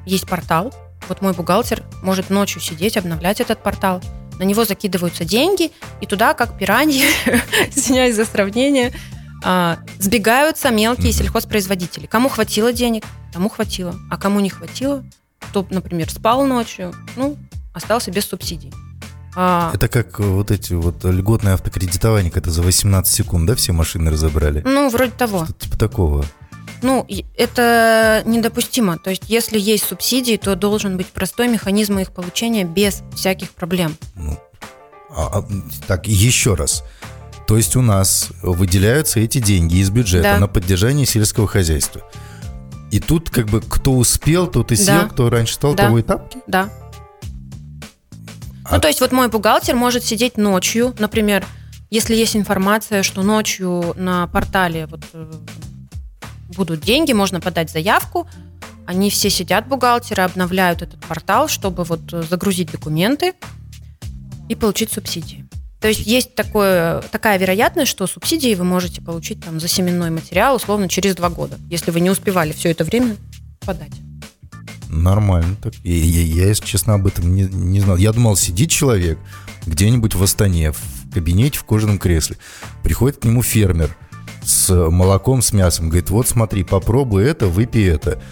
есть 0.05 0.27
портал, 0.27 0.75
вот 1.09 1.23
мой 1.23 1.35
бухгалтер 1.35 1.85
может 2.03 2.31
ночью 2.31 2.61
сидеть, 2.61 2.97
обновлять 2.97 3.41
этот 3.41 3.63
портал, 3.63 4.03
на 4.39 4.45
него 4.45 4.65
закидываются 4.65 5.25
деньги, 5.25 5.71
и 6.01 6.07
туда, 6.07 6.35
как 6.35 6.59
пираньи, 6.59 7.05
извиняюсь 7.75 8.17
за 8.17 8.25
сравнение, 8.25 8.93
а, 9.45 9.79
сбегаются 9.99 10.71
мелкие 10.71 11.13
сельхозпроизводители. 11.13 12.07
Кому 12.07 12.29
хватило 12.29 12.73
денег, 12.73 13.05
тому 13.33 13.49
хватило. 13.49 13.95
А 14.11 14.17
кому 14.17 14.41
не 14.41 14.51
хватило, 14.51 15.05
кто, 15.41 15.67
например, 15.71 16.11
спал 16.11 16.45
ночью, 16.47 16.95
ну, 17.17 17.37
остался 17.73 18.11
без 18.11 18.25
субсидий. 18.27 18.73
А, 19.39 19.71
Это 19.75 19.89
как 19.89 20.19
вот 20.19 20.51
эти 20.51 20.73
вот 20.73 21.05
льготное 21.05 21.55
автокредитование, 21.55 22.31
когда 22.33 22.51
за 22.51 22.63
18 22.63 23.13
секунд, 23.15 23.47
да, 23.47 23.55
все 23.55 23.73
машины 23.73 24.11
разобрали? 24.11 24.63
ну, 24.65 24.89
вроде 24.89 25.13
того. 25.13 25.45
Что-то 25.45 25.65
типа 25.67 25.79
такого. 25.79 26.25
Ну, 26.83 27.07
это 27.37 28.23
недопустимо. 28.27 28.99
То 28.99 29.11
есть, 29.11 29.25
если 29.29 29.59
есть 29.59 29.85
субсидии, 29.85 30.37
то 30.37 30.55
должен 30.57 30.97
быть 30.97 31.07
простой 31.09 31.49
механизм 31.49 31.99
их 31.99 32.13
получения 32.13 32.65
без 32.65 33.03
всяких 33.15 33.51
проблем. 33.53 33.97
Ну, 34.15 34.39
а- 35.11 35.39
а, 35.41 35.45
так, 35.87 36.07
еще 36.07 36.55
раз. 36.55 36.85
То 37.47 37.57
есть 37.57 37.77
у 37.77 37.83
нас 37.83 38.31
выделяются 38.43 39.21
эти 39.21 39.39
деньги 39.39 39.77
из 39.77 39.91
бюджета 39.91 40.35
Да. 40.35 40.39
на 40.39 40.49
поддержание 40.49 41.07
сельского 41.07 41.47
хозяйства. 41.47 42.03
И 42.91 43.01
тут 43.01 43.31
как 43.31 43.47
бы 43.47 43.61
кто 43.61 43.93
успел, 43.97 44.47
тот 44.47 44.73
и 44.73 44.77
съел, 44.77 45.03
Да. 45.03 45.09
кто 45.09 45.31
раньше 45.31 45.55
стал, 45.55 45.75
Да. 45.75 45.85
того 45.85 45.99
и 45.99 46.03
тапки. 46.03 46.39
Да. 46.47 46.69
А- 48.65 48.75
Ну, 48.75 48.81
то 48.81 48.89
есть 48.89 49.01
вот 49.01 49.13
мой 49.13 49.29
бухгалтер 49.29 49.77
может 49.77 50.05
сидеть 50.05 50.37
ночью, 50.37 50.95
например, 50.99 51.47
если 51.91 52.17
есть 52.17 52.37
информация, 52.37 53.03
что 53.05 53.23
ночью 53.23 53.95
на 53.97 54.27
портале 54.27 54.87
вот, 54.87 55.03
э, 55.13 55.33
будут 56.49 56.81
деньги, 56.81 57.13
можно 57.13 57.41
подать 57.41 57.71
заявку, 57.71 58.27
они 58.87 59.11
все 59.11 59.31
сидят, 59.31 59.67
бухгалтеры, 59.67 60.23
обновляют 60.23 60.83
этот 60.83 61.01
портал, 61.01 61.49
чтобы 61.49 61.85
вот 61.85 62.13
э, 62.13 62.23
загрузить 62.23 62.71
документы 62.71 63.35
и 64.49 64.55
получить 64.55 64.93
субсидии. 64.93 65.45
То 65.81 65.89
есть 65.89 66.07
есть 66.07 66.35
такое, 66.35 67.03
такая 67.11 67.39
вероятность, 67.39 67.91
что 67.91 68.07
субсидии 68.07 68.55
вы 68.55 68.65
можете 68.65 69.03
получить 69.03 69.45
там, 69.45 69.61
за 69.61 69.69
семенной 69.69 70.11
материал 70.11 70.57
условно 70.57 70.89
через 70.89 71.15
два 71.15 71.29
года, 71.31 71.59
если 71.69 71.91
вы 71.91 72.01
не 72.01 72.11
успевали 72.11 72.53
все 72.53 72.71
это 72.71 72.85
время 72.85 73.17
подать. 73.65 73.93
Нормально. 74.89 75.57
Так. 75.63 75.75
И, 75.83 75.93
я, 75.93 76.23
я, 76.23 76.49
если 76.49 76.65
честно, 76.65 76.95
об 76.95 77.07
этом 77.07 77.35
не, 77.35 77.43
не 77.43 77.81
знал. 77.81 77.97
Я 77.97 78.13
думал, 78.13 78.37
сидит 78.37 78.71
человек 78.71 79.19
где-нибудь 79.67 80.15
в 80.15 80.23
Астане, 80.23 80.73
в 80.73 80.81
кабинете, 81.13 81.59
в 81.59 81.65
кожаном 81.65 81.99
кресле. 81.99 82.37
Приходит 82.83 83.19
к 83.19 83.25
нему 83.25 83.43
фермер 83.43 83.97
с 84.47 84.73
молоком, 84.73 85.43
с 85.43 85.53
мясом. 85.53 85.89
Говорит, 85.89 86.11
вот 86.11 86.29
смотри, 86.29 86.63
попробуй 86.63 87.25
это, 87.25 87.47
выпей 87.47 87.89
это. 87.91 88.23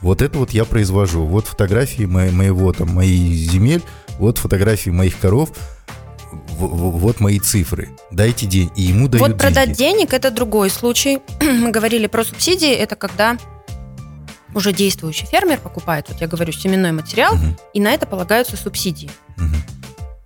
Вот 0.00 0.20
это 0.20 0.38
вот 0.38 0.50
я 0.50 0.64
произвожу. 0.64 1.24
Вот 1.24 1.46
фотографии 1.46 2.04
мои, 2.04 2.30
моего, 2.30 2.72
там, 2.72 2.90
моих 2.90 3.34
земель, 3.50 3.82
вот 4.18 4.38
фотографии 4.38 4.90
моих 4.90 5.18
коров 5.18 5.50
вот 6.58 7.20
мои 7.20 7.38
цифры, 7.38 7.90
дайте 8.10 8.46
день, 8.46 8.70
и 8.76 8.82
ему 8.82 9.08
дают 9.08 9.26
Вот 9.26 9.38
продать 9.38 9.72
деньги. 9.72 9.98
денег– 9.98 10.12
это 10.14 10.30
другой 10.30 10.70
случай. 10.70 11.18
Мы 11.40 11.70
говорили 11.70 12.06
про 12.06 12.24
субсидии, 12.24 12.72
это 12.72 12.96
когда 12.96 13.36
уже 14.54 14.72
действующий 14.72 15.26
фермер 15.26 15.58
покупает, 15.58 16.06
вот 16.08 16.20
я 16.20 16.28
говорю, 16.28 16.52
семенной 16.52 16.92
материал, 16.92 17.34
угу. 17.34 17.56
и 17.74 17.80
на 17.80 17.92
это 17.92 18.06
полагаются 18.06 18.56
субсидии. 18.56 19.10
Угу. 19.36 19.71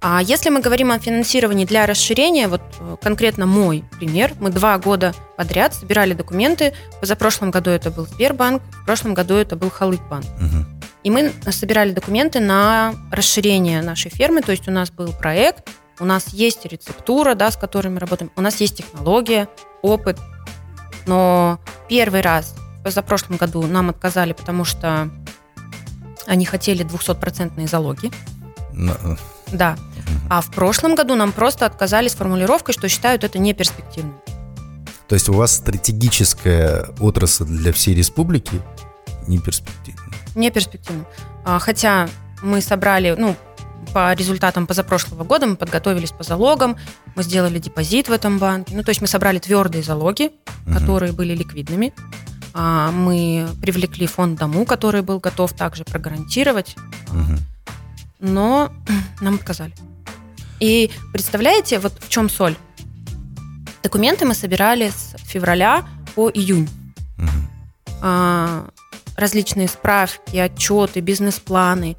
А 0.01 0.21
если 0.23 0.51
мы 0.51 0.61
говорим 0.61 0.93
о 0.93 0.99
финансировании 0.99 1.65
для 1.65 1.87
расширения, 1.87 2.49
вот 2.49 2.61
э, 2.79 2.97
конкретно 3.03 3.47
мой 3.47 3.85
пример, 3.99 4.35
мы 4.41 4.51
два 4.51 4.77
года 4.79 5.15
подряд 5.37 5.75
собирали 5.75 6.13
документы. 6.13 6.75
Позапрошлом 7.01 7.51
году 7.51 7.71
это 7.71 7.91
был 7.91 8.07
Сбербанк, 8.07 8.63
в 8.83 8.85
прошлом 8.85 9.15
году 9.15 9.35
это 9.35 9.57
был 9.57 9.71
Халыкбанк. 9.71 10.25
Угу. 10.25 10.67
И 11.05 11.11
мы 11.11 11.33
собирали 11.51 11.93
документы 11.93 12.41
на 12.41 12.95
расширение 13.11 13.81
нашей 13.81 14.11
фермы, 14.11 14.43
то 14.43 14.53
есть 14.53 14.69
у 14.69 14.71
нас 14.71 14.91
был 14.91 15.13
проект, 15.13 15.69
у 15.99 16.05
нас 16.05 16.29
есть 16.29 16.67
рецептура, 16.67 17.35
да, 17.35 17.51
с 17.51 17.57
которой 17.57 17.89
мы 17.89 17.99
работаем, 17.99 18.31
у 18.37 18.43
нас 18.43 18.61
есть 18.61 18.77
технология, 18.77 19.49
опыт. 19.83 20.19
Но 21.07 21.59
первый 21.89 22.21
раз 22.21 22.55
за 22.85 23.03
прошлом 23.03 23.37
году 23.39 23.63
нам 23.67 23.91
отказали, 23.91 24.33
потому 24.33 24.65
что 24.65 25.11
они 26.27 26.45
хотели 26.45 26.85
200-процентные 26.85 27.67
залоги. 27.67 28.11
Но... 28.73 28.95
Да. 29.53 29.77
А 30.29 30.41
в 30.41 30.51
прошлом 30.51 30.95
году 30.95 31.15
нам 31.15 31.33
просто 31.33 31.67
отказали 31.67 32.09
с 32.09 32.15
формулировкой, 32.15 32.75
что 32.75 32.89
считают 32.89 33.25
это 33.25 33.39
неперспективным. 33.39 34.17
То 35.09 35.15
есть 35.15 35.29
у 35.29 35.35
вас 35.35 35.53
стратегическая 35.53 36.89
отрасль 36.99 37.45
для 37.45 37.73
всей 37.73 37.95
республики 37.95 38.61
не 39.29 39.39
перспективна? 39.39 40.03
Не 40.35 40.51
перспективна. 40.51 41.05
А, 41.45 41.59
хотя 41.59 42.09
мы 42.43 42.61
собрали, 42.61 43.15
ну, 43.17 43.37
по 43.93 44.13
результатам 44.13 44.67
позапрошлого 44.67 45.25
года 45.25 45.47
мы 45.47 45.57
подготовились 45.57 46.11
по 46.11 46.25
залогам, 46.25 46.77
мы 47.15 47.23
сделали 47.23 47.59
депозит 47.59 48.09
в 48.09 48.13
этом 48.13 48.39
банке. 48.39 48.75
Ну, 48.75 48.83
то 48.83 48.91
есть 48.91 49.01
мы 49.01 49.07
собрали 49.07 49.39
твердые 49.39 49.83
залоги, 49.83 50.33
угу. 50.67 50.75
которые 50.75 51.13
были 51.13 51.35
ликвидными. 51.35 51.95
А, 52.53 52.91
мы 52.91 53.47
привлекли 53.63 54.07
фонд 54.07 54.39
Дому, 54.39 54.65
который 54.67 55.03
был 55.03 55.21
готов 55.21 55.53
также 55.53 55.85
прогарантировать. 55.85 56.77
Угу. 57.11 57.39
Но 58.19 58.73
нам 59.21 59.35
отказали. 59.35 59.75
И 60.61 60.91
представляете, 61.13 61.79
вот 61.79 61.93
в 62.01 62.09
чем 62.09 62.29
соль? 62.29 62.57
Документы 63.83 64.25
мы 64.25 64.35
собирали 64.35 64.91
с 64.91 65.15
февраля 65.25 65.87
по 66.15 66.31
июнь. 66.31 66.69
Угу. 67.19 68.71
различные 69.17 69.69
справки, 69.69 70.37
отчеты, 70.37 71.01
бизнес-планы. 71.01 71.97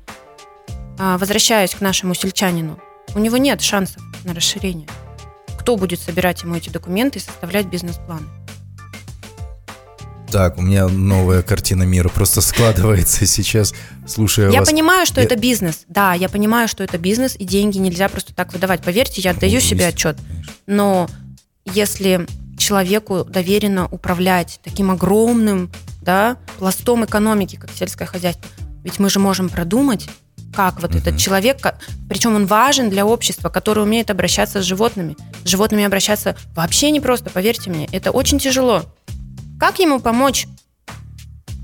А, 1.00 1.18
возвращаясь 1.18 1.74
к 1.74 1.82
нашему 1.82 2.14
сельчанину, 2.14 2.80
у 3.16 3.20
него 3.20 3.38
нет 3.38 3.62
шансов 3.62 4.02
на 4.24 4.34
расширение. 4.34 4.88
Кто 5.60 5.76
будет 5.76 6.00
собирать 6.00 6.44
ему 6.44 6.56
эти 6.56 6.70
документы 6.70 7.20
и 7.20 7.22
составлять 7.22 7.66
бизнес-планы? 7.68 8.28
Так, 10.32 10.58
у 10.58 10.62
меня 10.62 10.88
новая 10.88 11.42
картина 11.42 11.84
мира 11.84 12.10
просто 12.10 12.42
складывается 12.42 13.26
сейчас, 13.26 13.74
слушая 14.06 14.52
Я 14.52 14.60
вас. 14.60 14.70
понимаю, 14.70 15.06
что 15.06 15.22
я... 15.22 15.26
это 15.26 15.38
бизнес. 15.38 15.86
Да, 15.88 16.14
я 16.14 16.28
понимаю, 16.28 16.68
что 16.68 16.84
это 16.84 16.98
бизнес, 16.98 17.36
и 17.38 17.46
деньги 17.46 17.78
нельзя 17.78 18.10
просто 18.10 18.36
так 18.36 18.52
выдавать. 18.52 18.82
Поверьте, 18.84 19.22
я 19.22 19.32
отдаю 19.32 19.62
себе 19.62 19.88
отчет. 19.88 20.18
Но 20.66 21.08
если 21.66 22.28
человеку 22.58 23.24
доверено 23.24 23.88
управлять 23.88 24.60
таким 24.64 24.92
огромным 24.92 25.72
да, 26.02 26.38
пластом 26.58 27.06
экономики, 27.06 27.56
как 27.56 27.70
сельское 27.72 28.06
хозяйство, 28.06 28.50
ведь 28.84 29.00
мы 29.00 29.10
же 29.10 29.20
можем 29.20 29.48
продумать, 29.50 30.10
как 30.54 30.82
вот 30.82 30.92
uh-huh. 30.92 31.00
этот 31.00 31.18
человек, 31.18 31.58
причем 32.10 32.36
он 32.36 32.48
важен 32.48 32.90
для 32.90 33.06
общества, 33.06 33.50
которое 33.50 33.82
умеет 33.82 34.10
обращаться 34.10 34.62
с 34.62 34.66
животными. 34.66 35.16
С 35.44 35.50
животными 35.50 35.84
обращаться 35.84 36.36
вообще 36.56 36.90
не 36.92 37.00
просто, 37.00 37.30
поверьте 37.30 37.70
мне, 37.70 37.88
это 37.92 38.12
очень 38.12 38.40
тяжело. 38.40 38.84
Как 39.60 39.80
ему 39.80 40.00
помочь, 40.00 40.48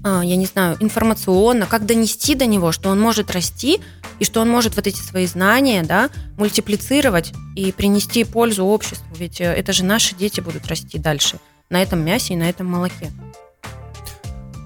а, 0.03 0.23
я 0.23 0.35
не 0.35 0.45
знаю, 0.45 0.77
информационно, 0.79 1.67
как 1.67 1.85
донести 1.85 2.35
до 2.35 2.45
него, 2.45 2.71
что 2.71 2.89
он 2.89 2.99
может 2.99 3.31
расти 3.31 3.79
и 4.19 4.25
что 4.25 4.41
он 4.41 4.49
может 4.49 4.75
вот 4.75 4.87
эти 4.87 4.99
свои 4.99 5.27
знания, 5.27 5.83
да, 5.83 6.09
мультиплицировать 6.37 7.33
и 7.55 7.71
принести 7.71 8.23
пользу 8.23 8.65
обществу, 8.65 9.07
ведь 9.15 9.39
э, 9.41 9.45
это 9.45 9.73
же 9.73 9.85
наши 9.85 10.15
дети 10.15 10.41
будут 10.41 10.67
расти 10.67 10.97
дальше 10.97 11.39
на 11.69 11.81
этом 11.81 12.03
мясе 12.03 12.33
и 12.33 12.37
на 12.37 12.49
этом 12.49 12.67
молоке. 12.67 13.11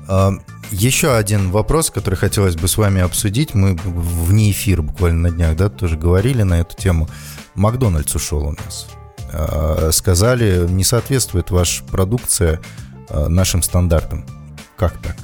А, 0.07 0.31
еще 0.71 1.15
один 1.15 1.51
вопрос, 1.51 1.91
который 1.91 2.15
хотелось 2.15 2.55
бы 2.55 2.67
с 2.67 2.77
вами 2.77 3.01
обсудить. 3.01 3.53
Мы 3.53 3.75
вне 3.75 4.51
эфира 4.51 4.81
буквально 4.81 5.29
на 5.29 5.35
днях, 5.35 5.55
да, 5.55 5.69
тоже 5.69 5.97
говорили 5.97 6.43
на 6.43 6.61
эту 6.61 6.75
тему. 6.75 7.09
Макдональдс 7.55 8.15
ушел 8.15 8.47
у 8.47 8.51
нас. 8.51 8.87
А, 9.31 9.89
сказали, 9.91 10.65
не 10.67 10.83
соответствует 10.83 11.51
ваша 11.51 11.83
продукция 11.83 12.61
нашим 13.09 13.61
стандартам. 13.61 14.25
Как 14.75 14.93
так? 15.01 15.15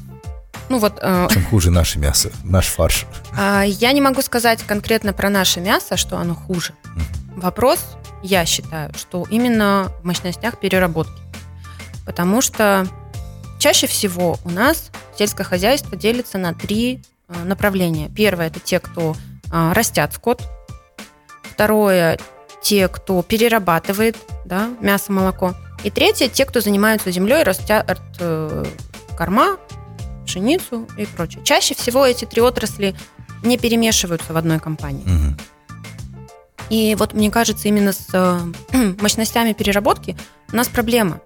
Ну 0.69 0.79
вот, 0.79 0.99
э, 1.01 1.27
Чем 1.31 1.45
хуже 1.49 1.71
наше 1.71 1.99
мясо, 1.99 2.31
наш 2.43 2.67
фарш? 2.67 3.05
Э, 3.37 3.63
я 3.65 3.91
не 3.91 4.01
могу 4.01 4.21
сказать 4.21 4.63
конкретно 4.63 5.13
про 5.13 5.29
наше 5.29 5.59
мясо, 5.59 5.97
что 5.97 6.17
оно 6.17 6.35
хуже. 6.35 6.73
Mm. 6.83 7.41
Вопрос, 7.41 7.79
я 8.23 8.45
считаю, 8.45 8.93
что 8.95 9.25
именно 9.29 9.91
в 10.01 10.05
мощностях 10.05 10.59
переработки. 10.59 11.21
Потому 12.05 12.41
что 12.41 12.87
чаще 13.59 13.87
всего 13.87 14.37
у 14.45 14.49
нас 14.49 14.91
сельское 15.17 15.43
хозяйство 15.43 15.97
делится 15.97 16.37
на 16.37 16.53
три 16.53 17.01
э, 17.27 17.43
направления. 17.43 18.09
Первое– 18.09 18.47
это 18.47 18.59
те, 18.59 18.79
кто 18.79 19.15
э, 19.51 19.71
растят 19.73 20.13
скот. 20.13 20.41
Второе– 21.43 22.17
те, 22.63 22.87
кто 22.87 23.21
перерабатывает 23.21 24.17
да, 24.45 24.69
мясо, 24.79 25.11
молоко. 25.11 25.53
И 25.83 25.89
третье, 25.89 26.29
те, 26.29 26.45
кто 26.45 26.61
занимаются 26.61 27.11
землей, 27.11 27.43
растят 27.43 27.99
э, 28.19 28.65
корма, 29.17 29.57
пшеницу 30.25 30.87
и 30.97 31.05
прочее. 31.05 31.43
Чаще 31.43 31.75
всего 31.75 32.05
эти 32.05 32.25
три 32.25 32.41
отрасли 32.41 32.95
не 33.43 33.57
перемешиваются 33.57 34.33
в 34.33 34.37
одной 34.37 34.59
компании. 34.59 35.03
Угу. 35.03 35.37
И 36.69 36.95
вот 36.97 37.13
мне 37.13 37.29
кажется, 37.29 37.67
именно 37.67 37.91
с 37.91 38.07
э, 38.13 38.39
мощностями 39.01 39.53
переработки 39.53 40.15
у 40.51 40.55
нас 40.55 40.69
проблема. 40.69 41.19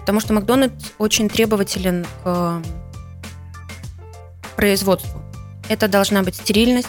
Потому 0.00 0.20
что 0.20 0.32
Макдональдс 0.32 0.92
очень 0.96 1.28
требователен 1.28 2.06
к 2.24 2.62
производству. 4.56 5.22
Это 5.68 5.86
должна 5.86 6.22
быть 6.22 6.34
стерильность, 6.34 6.88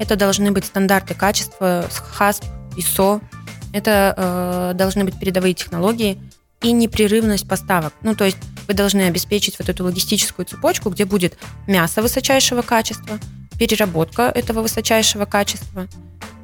это 0.00 0.16
должны 0.16 0.50
быть 0.50 0.64
стандарты 0.64 1.14
качества, 1.14 1.86
ХАСП, 1.90 2.44
ИСО, 2.76 3.20
это 3.72 4.14
э, 4.16 4.72
должны 4.74 5.04
быть 5.04 5.18
передовые 5.18 5.54
технологии 5.54 6.18
и 6.62 6.72
непрерывность 6.72 7.48
поставок. 7.48 7.92
Ну, 8.02 8.14
то 8.14 8.24
есть 8.24 8.38
вы 8.66 8.74
должны 8.74 9.02
обеспечить 9.02 9.58
вот 9.58 9.68
эту 9.68 9.84
логистическую 9.84 10.46
цепочку, 10.46 10.90
где 10.90 11.04
будет 11.04 11.38
мясо 11.66 12.02
высочайшего 12.02 12.62
качества, 12.62 13.18
переработка 13.58 14.22
этого 14.22 14.62
высочайшего 14.62 15.24
качества 15.24 15.86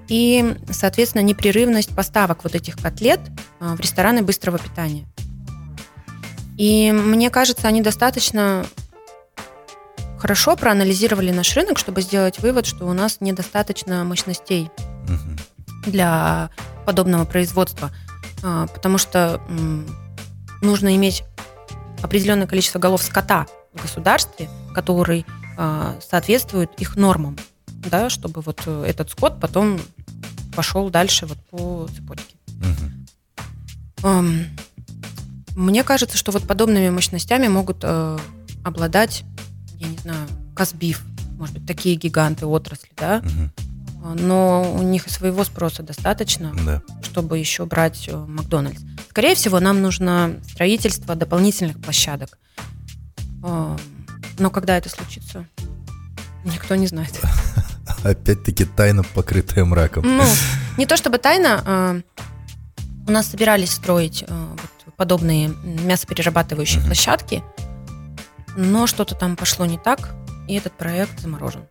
и, 0.09 0.57
соответственно, 0.70 1.22
непрерывность 1.22 1.94
поставок 1.94 2.44
вот 2.44 2.55
этих 2.55 2.77
котлет 2.77 3.20
а, 3.61 3.77
в 3.77 3.81
рестораны 3.81 4.22
быстрого 4.22 4.59
питания. 4.59 5.07
И 6.59 6.92
мне 6.92 7.31
кажется, 7.31 7.66
они 7.66 7.81
достаточно 7.81 8.66
хорошо 10.18 10.55
проанализировали 10.55 11.31
наш 11.33 11.57
рынок, 11.57 11.79
чтобы 11.79 12.03
сделать 12.03 12.38
вывод, 12.38 12.66
что 12.66 12.87
у 12.87 12.92
нас 12.92 13.20
недостаточно 13.20 14.05
мощностей 14.05 14.70
для 15.87 16.51
подобного 16.87 17.25
производства. 17.25 17.90
А, 18.42 18.66
потому 18.66 18.98
что 18.98 19.40
нужно 20.61 20.94
иметь 20.96 21.24
определенное 22.02 22.46
количество 22.46 22.78
голов 22.78 23.02
скота 23.02 23.46
в 23.72 23.83
государстве, 23.83 24.48
который 24.74 25.24
а, 25.57 25.96
соответствует 26.00 26.70
их 26.78 26.96
нормам, 26.96 27.37
да, 27.66 28.11
чтобы 28.11 28.40
вот 28.40 28.62
э, 28.66 28.85
этот 28.87 29.11
скот 29.11 29.40
потом 29.40 29.81
пошел 30.55 30.90
дальше 30.90 31.26
вот 31.26 31.38
по 31.50 31.88
цепочке. 31.94 32.37
Угу. 34.02 34.22
Мне 35.57 35.85
кажется, 35.85 36.16
что 36.16 36.33
вот 36.33 36.46
подобными 36.46 36.90
мощностями 36.90 37.48
могут 37.48 37.78
э, 37.83 38.18
обладать, 38.64 39.24
я 39.76 39.88
не 39.88 39.98
знаю, 39.98 40.26
Казбиф, 40.55 41.02
может 41.38 41.55
быть, 41.59 41.66
такие 41.66 41.96
гиганты 41.96 42.46
отрасли, 42.46 42.90
да, 42.96 43.22
угу. 43.24 43.50
Но 44.03 44.73
у 44.75 44.83
них 44.83 45.07
и 45.07 45.11
своего 45.11 45.45
спроса 45.45 45.83
достаточно, 45.83 46.53
Да. 46.67 46.83
чтобы 47.03 47.38
еще 47.38 47.67
брать 47.67 48.09
э, 48.09 48.17
Макдональдс. 48.17 48.83
Скорее 49.11 49.35
всего, 49.35 49.61
нам 49.61 49.81
нужно 49.83 50.41
строительство 50.51 51.15
дополнительных 51.15 51.81
площадок. 51.81 52.38
Э, 53.45 53.77
Но 54.38 54.51
когда 54.51 54.77
это 54.77 54.88
случится, 54.88 55.47
никто 56.45 56.75
не 56.75 56.87
знает. 56.87 57.21
Опять-таки 58.05 58.65
тайна, 58.65 59.03
покрытая 59.05 59.65
мраком. 59.65 60.05
Ну, 60.05 60.25
не 60.79 60.87
то 60.87 60.97
чтобы 60.97 61.19
тайна, 61.19 61.62
э, 61.65 62.03
у 63.07 63.11
нас 63.11 63.29
собирались 63.29 63.73
строить 63.73 64.25
э, 64.27 64.27
вот 64.51 64.95
подобные 64.97 65.49
мясоперерабатывающие 65.49 66.83
площадки, 66.83 67.43
но 68.57 68.87
что-то 68.87 69.15
там 69.15 69.37
пошло 69.37 69.67
не 69.67 69.79
так, 69.79 70.15
и 70.49 70.55
этот 70.55 70.73
проект 70.73 71.21
заморожен. 71.21 71.62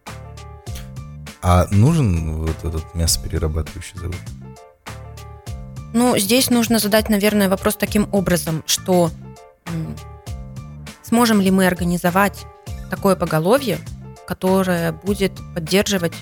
А 1.41 1.67
нужен 1.71 2.37
вот 2.37 2.63
этот 2.63 2.93
мясоперерабатывающий 2.93 3.97
завод? 3.97 4.15
Ну, 5.93 6.17
здесь 6.17 6.49
нужно 6.49 6.79
задать, 6.79 7.09
наверное, 7.09 7.49
вопрос 7.49 7.75
таким 7.75 8.07
образом, 8.11 8.63
что 8.65 9.11
сможем 11.03 11.41
ли 11.41 11.51
мы 11.51 11.67
организовать 11.67 12.45
такое 12.89 13.15
поголовье, 13.15 13.79
которое 14.25 14.93
будет 14.93 15.33
поддерживать 15.53 16.13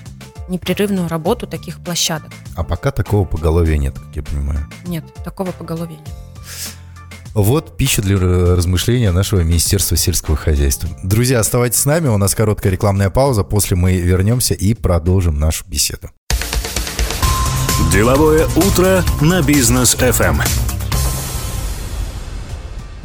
непрерывную 0.48 1.08
работу 1.08 1.46
таких 1.46 1.78
площадок? 1.78 2.30
А 2.56 2.64
пока 2.64 2.90
такого 2.90 3.24
поголовья 3.24 3.76
нет, 3.76 3.98
как 3.98 4.16
я 4.16 4.22
понимаю. 4.22 4.66
Нет, 4.86 5.04
такого 5.22 5.52
поголовья 5.52 5.96
нет. 5.96 6.08
Вот 7.34 7.76
пища 7.76 8.02
для 8.02 8.16
р- 8.16 8.56
размышления 8.56 9.12
нашего 9.12 9.40
Министерства 9.40 9.96
сельского 9.96 10.36
хозяйства. 10.36 10.88
Друзья, 11.02 11.38
оставайтесь 11.38 11.78
с 11.78 11.84
нами, 11.86 12.08
у 12.08 12.18
нас 12.18 12.34
короткая 12.34 12.72
рекламная 12.72 13.10
пауза, 13.10 13.44
после 13.44 13.76
мы 13.76 13.96
вернемся 13.96 14.54
и 14.54 14.74
продолжим 14.74 15.38
нашу 15.38 15.64
беседу. 15.66 16.10
Деловое 17.92 18.46
утро 18.56 19.04
на 19.20 19.42
бизнес 19.42 19.94
FM. 19.94 20.42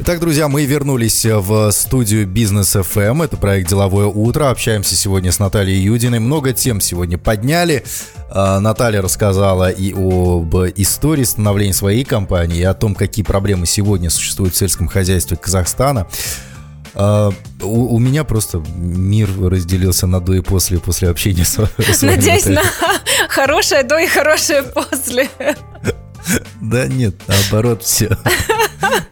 Итак, 0.08 0.20
друзья, 0.20 0.46
мы 0.46 0.64
вернулись 0.64 1.26
в 1.26 1.72
студию 1.72 2.28
Бизнес 2.28 2.76
FM. 2.76 3.24
Это 3.24 3.36
проект 3.36 3.68
«Деловое 3.68 4.06
утро». 4.06 4.50
Общаемся 4.50 4.94
сегодня 4.94 5.32
с 5.32 5.40
Натальей 5.40 5.82
Юдиной. 5.82 6.20
Много 6.20 6.52
тем 6.52 6.80
сегодня 6.80 7.18
подняли. 7.18 7.82
А, 8.30 8.60
Наталья 8.60 9.02
рассказала 9.02 9.68
и 9.68 9.92
об 9.92 10.54
истории 10.76 11.24
становления 11.24 11.72
своей 11.72 12.04
компании, 12.04 12.58
и 12.58 12.62
о 12.62 12.72
том, 12.72 12.94
какие 12.94 13.24
проблемы 13.24 13.66
сегодня 13.66 14.08
существуют 14.08 14.54
в 14.54 14.56
сельском 14.56 14.86
хозяйстве 14.86 15.36
Казахстана. 15.36 16.06
А, 16.94 17.32
У, 17.60 17.96
у 17.96 17.98
меня 17.98 18.22
просто 18.22 18.62
мир 18.76 19.28
разделился 19.42 20.06
на 20.06 20.20
до 20.20 20.34
и 20.34 20.40
после, 20.40 20.78
после 20.78 21.10
общения 21.10 21.44
с, 21.44 21.54
с 21.78 22.02
вами, 22.02 22.14
Надеюсь 22.14 22.46
на 22.46 22.62
хорошее 23.28 23.82
до 23.82 23.98
и 23.98 24.06
хорошее 24.06 24.62
после. 24.62 25.28
Да 26.60 26.86
нет, 26.86 27.16
наоборот, 27.26 27.82
все. 27.82 28.16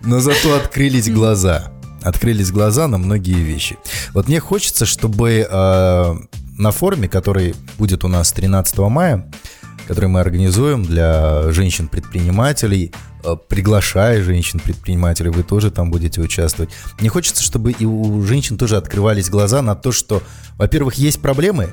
Но 0.00 0.20
зато 0.20 0.54
открылись 0.54 1.10
глаза. 1.10 1.72
Открылись 2.02 2.50
глаза 2.50 2.86
на 2.88 2.98
многие 2.98 3.42
вещи. 3.42 3.78
Вот 4.12 4.28
мне 4.28 4.38
хочется, 4.40 4.84
чтобы 4.84 5.46
э, 5.50 6.14
на 6.58 6.70
форуме, 6.70 7.08
который 7.08 7.54
будет 7.78 8.04
у 8.04 8.08
нас 8.08 8.32
13 8.32 8.78
мая, 8.78 9.30
который 9.86 10.08
мы 10.08 10.20
организуем 10.20 10.84
для 10.84 11.50
женщин-предпринимателей, 11.50 12.92
э, 13.24 13.36
приглашая 13.48 14.22
женщин-предпринимателей, 14.22 15.30
вы 15.30 15.42
тоже 15.42 15.70
там 15.70 15.90
будете 15.90 16.20
участвовать. 16.20 16.70
Мне 17.00 17.08
хочется, 17.08 17.42
чтобы 17.42 17.72
и 17.72 17.84
у 17.84 18.22
женщин 18.22 18.58
тоже 18.58 18.76
открывались 18.76 19.30
глаза 19.30 19.62
на 19.62 19.74
то, 19.74 19.92
что, 19.92 20.22
во-первых, 20.56 20.94
есть 20.94 21.20
проблемы, 21.20 21.72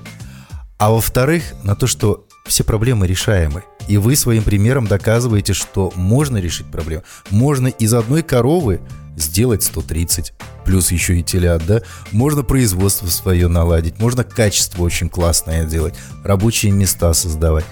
а 0.77 0.91
во-вторых, 0.91 1.43
на 1.63 1.75
то, 1.75 1.87
что 1.87 2.25
все 2.45 2.63
проблемы 2.63 3.07
решаемы. 3.07 3.63
И 3.87 3.97
вы 3.97 4.15
своим 4.15 4.43
примером 4.43 4.87
доказываете, 4.87 5.53
что 5.53 5.91
можно 5.95 6.37
решить 6.37 6.67
проблему. 6.67 7.03
Можно 7.29 7.67
из 7.67 7.93
одной 7.93 8.23
коровы 8.23 8.81
сделать 9.17 9.63
130, 9.63 10.33
плюс 10.65 10.91
еще 10.91 11.19
и 11.19 11.23
телят, 11.23 11.65
да? 11.65 11.81
Можно 12.11 12.43
производство 12.43 13.07
свое 13.07 13.47
наладить, 13.47 13.99
можно 13.99 14.23
качество 14.23 14.83
очень 14.83 15.09
классное 15.09 15.65
делать, 15.65 15.95
рабочие 16.23 16.71
места 16.71 17.13
создавать 17.13 17.65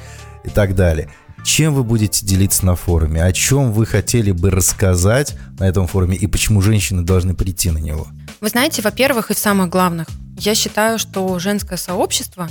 и 0.44 0.50
так 0.50 0.76
далее. 0.76 1.10
Чем 1.46 1.74
вы 1.74 1.84
будете 1.84 2.26
делиться 2.26 2.66
на 2.66 2.76
форуме? 2.76 3.24
О 3.24 3.32
чем 3.32 3.72
вы 3.72 3.86
хотели 3.86 4.32
бы 4.32 4.52
рассказать 4.52 5.38
на 5.58 5.68
этом 5.68 5.88
форуме 5.88 6.18
и 6.18 6.28
почему 6.28 6.62
женщины 6.62 7.02
должны 7.02 7.34
прийти 7.34 7.72
на 7.72 7.78
него? 7.78 8.08
Вы 8.42 8.50
знаете, 8.50 8.82
во-первых, 8.82 9.32
из 9.32 9.38
самых 9.38 9.70
главных, 9.70 10.08
я 10.38 10.56
считаю, 10.56 11.00
что 11.00 11.40
женское 11.40 11.78
сообщество, 11.78 12.50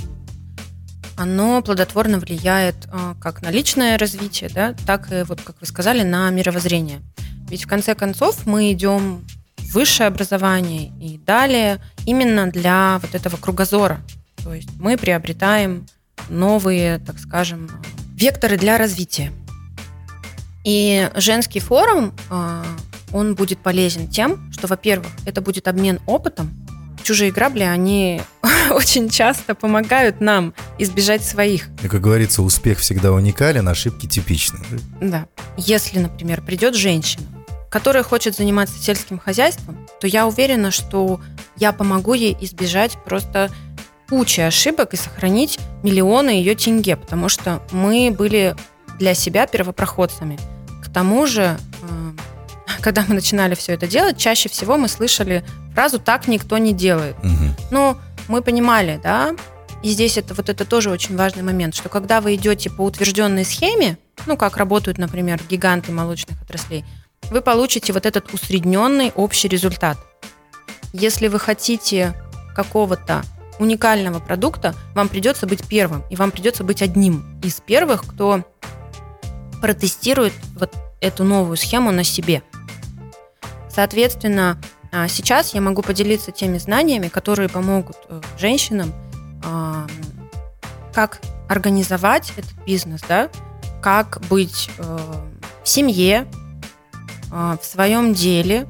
оно 1.19 1.61
плодотворно 1.61 2.17
влияет 2.17 2.75
э, 2.85 3.13
как 3.19 3.41
на 3.41 3.51
личное 3.51 3.97
развитие, 3.97 4.49
да, 4.49 4.73
так 4.87 5.11
и, 5.11 5.23
вот 5.23 5.41
как 5.41 5.57
вы 5.59 5.67
сказали, 5.67 6.01
на 6.03 6.29
мировоззрение. 6.29 7.01
Ведь 7.49 7.65
в 7.65 7.67
конце 7.67 7.93
концов 7.93 8.45
мы 8.45 8.71
идем 8.71 9.25
в 9.57 9.73
высшее 9.73 10.07
образование 10.07 10.93
и 11.01 11.17
далее 11.17 11.79
именно 12.05 12.49
для 12.49 12.99
вот 13.01 13.15
этого 13.15 13.35
кругозора. 13.35 13.99
То 14.43 14.53
есть 14.53 14.69
мы 14.79 14.97
приобретаем 14.97 15.85
новые, 16.29 16.99
так 16.99 17.19
скажем, 17.19 17.69
векторы 18.15 18.57
для 18.57 18.77
развития. 18.77 19.33
И 20.63 21.09
женский 21.15 21.59
форум, 21.59 22.13
э, 22.29 22.63
он 23.11 23.35
будет 23.35 23.59
полезен 23.59 24.07
тем, 24.07 24.49
что, 24.53 24.67
во-первых, 24.67 25.11
это 25.25 25.41
будет 25.41 25.67
обмен 25.67 25.99
опытом. 26.05 26.49
Чужие 27.09 27.31
грабли, 27.31 27.63
они 27.63 28.21
очень 28.69 29.09
часто 29.09 29.55
помогают 29.55 30.21
нам 30.21 30.53
избежать 30.77 31.25
своих. 31.25 31.69
И, 31.81 31.87
как 31.87 32.01
говорится, 32.01 32.43
успех 32.43 32.77
всегда 32.77 33.11
уникален, 33.11 33.67
ошибки 33.67 34.05
типичны. 34.05 34.59
Да. 35.01 35.25
Если, 35.57 35.97
например, 35.97 36.43
придет 36.43 36.75
женщина, 36.75 37.25
которая 37.71 38.03
хочет 38.03 38.35
заниматься 38.35 38.77
сельским 38.77 39.17
хозяйством, 39.17 39.87
то 39.99 40.05
я 40.05 40.27
уверена, 40.27 40.69
что 40.69 41.19
я 41.55 41.73
помогу 41.73 42.13
ей 42.13 42.37
избежать 42.41 42.95
просто 43.03 43.49
кучи 44.07 44.41
ошибок 44.41 44.93
и 44.93 44.97
сохранить 44.97 45.57
миллионы 45.81 46.29
ее 46.29 46.53
тенге, 46.53 46.95
потому 46.95 47.27
что 47.27 47.63
мы 47.71 48.13
были 48.15 48.55
для 48.99 49.15
себя 49.15 49.47
первопроходцами. 49.47 50.37
К 50.83 50.93
тому 50.93 51.25
же, 51.25 51.57
э, 51.81 51.98
когда 52.81 53.03
мы 53.07 53.15
начинали 53.15 53.55
все 53.55 53.73
это 53.73 53.87
делать, 53.87 54.17
чаще 54.17 54.49
всего 54.49 54.77
мы 54.77 54.87
слышали 54.87 55.43
фразу 55.73 55.99
«так 55.99 56.27
никто 56.27 56.57
не 56.57 56.73
делает». 56.73 57.15
Мгм. 57.23 57.55
Ну, 57.71 57.97
мы 58.27 58.41
понимали, 58.41 58.99
да, 59.01 59.35
и 59.81 59.89
здесь 59.89 60.17
это 60.17 60.33
вот 60.33 60.49
это 60.49 60.65
тоже 60.65 60.89
очень 60.89 61.15
важный 61.15 61.43
момент, 61.43 61.73
что 61.73 61.89
когда 61.89 62.19
вы 62.21 62.35
идете 62.35 62.69
по 62.69 62.81
утвержденной 62.81 63.45
схеме, 63.45 63.97
ну, 64.25 64.35
как 64.35 64.57
работают, 64.57 64.97
например, 64.97 65.39
гиганты 65.49 65.91
молочных 65.91 66.41
отраслей, 66.41 66.83
вы 67.31 67.41
получите 67.41 67.93
вот 67.93 68.05
этот 68.05 68.33
усредненный 68.33 69.11
общий 69.15 69.47
результат. 69.47 69.97
Если 70.91 71.27
вы 71.27 71.39
хотите 71.39 72.13
какого-то 72.55 73.23
уникального 73.59 74.19
продукта, 74.19 74.73
вам 74.95 75.07
придется 75.07 75.45
быть 75.45 75.65
первым, 75.67 76.03
и 76.09 76.15
вам 76.15 76.31
придется 76.31 76.63
быть 76.63 76.81
одним 76.81 77.39
из 77.43 77.61
первых, 77.61 78.05
кто 78.05 78.43
протестирует 79.61 80.33
вот 80.55 80.73
эту 81.01 81.23
новую 81.23 81.57
схему 81.57 81.91
на 81.91 82.03
себе. 82.03 82.41
Соответственно, 83.69 84.59
а, 84.91 85.07
сейчас 85.07 85.53
я 85.53 85.61
могу 85.61 85.81
поделиться 85.81 86.31
теми 86.31 86.57
знаниями, 86.57 87.07
которые 87.07 87.47
помогут 87.47 87.97
э, 88.09 88.21
женщинам, 88.37 88.93
а, 89.43 89.85
как 90.93 91.21
организовать 91.47 92.33
этот 92.35 92.51
бизнес, 92.65 93.01
да, 93.07 93.29
как 93.81 94.21
быть 94.29 94.69
э, 94.77 94.97
в 95.63 95.67
семье, 95.67 96.27
а, 97.31 97.57
в 97.57 97.65
своем 97.65 98.13
деле, 98.13 98.67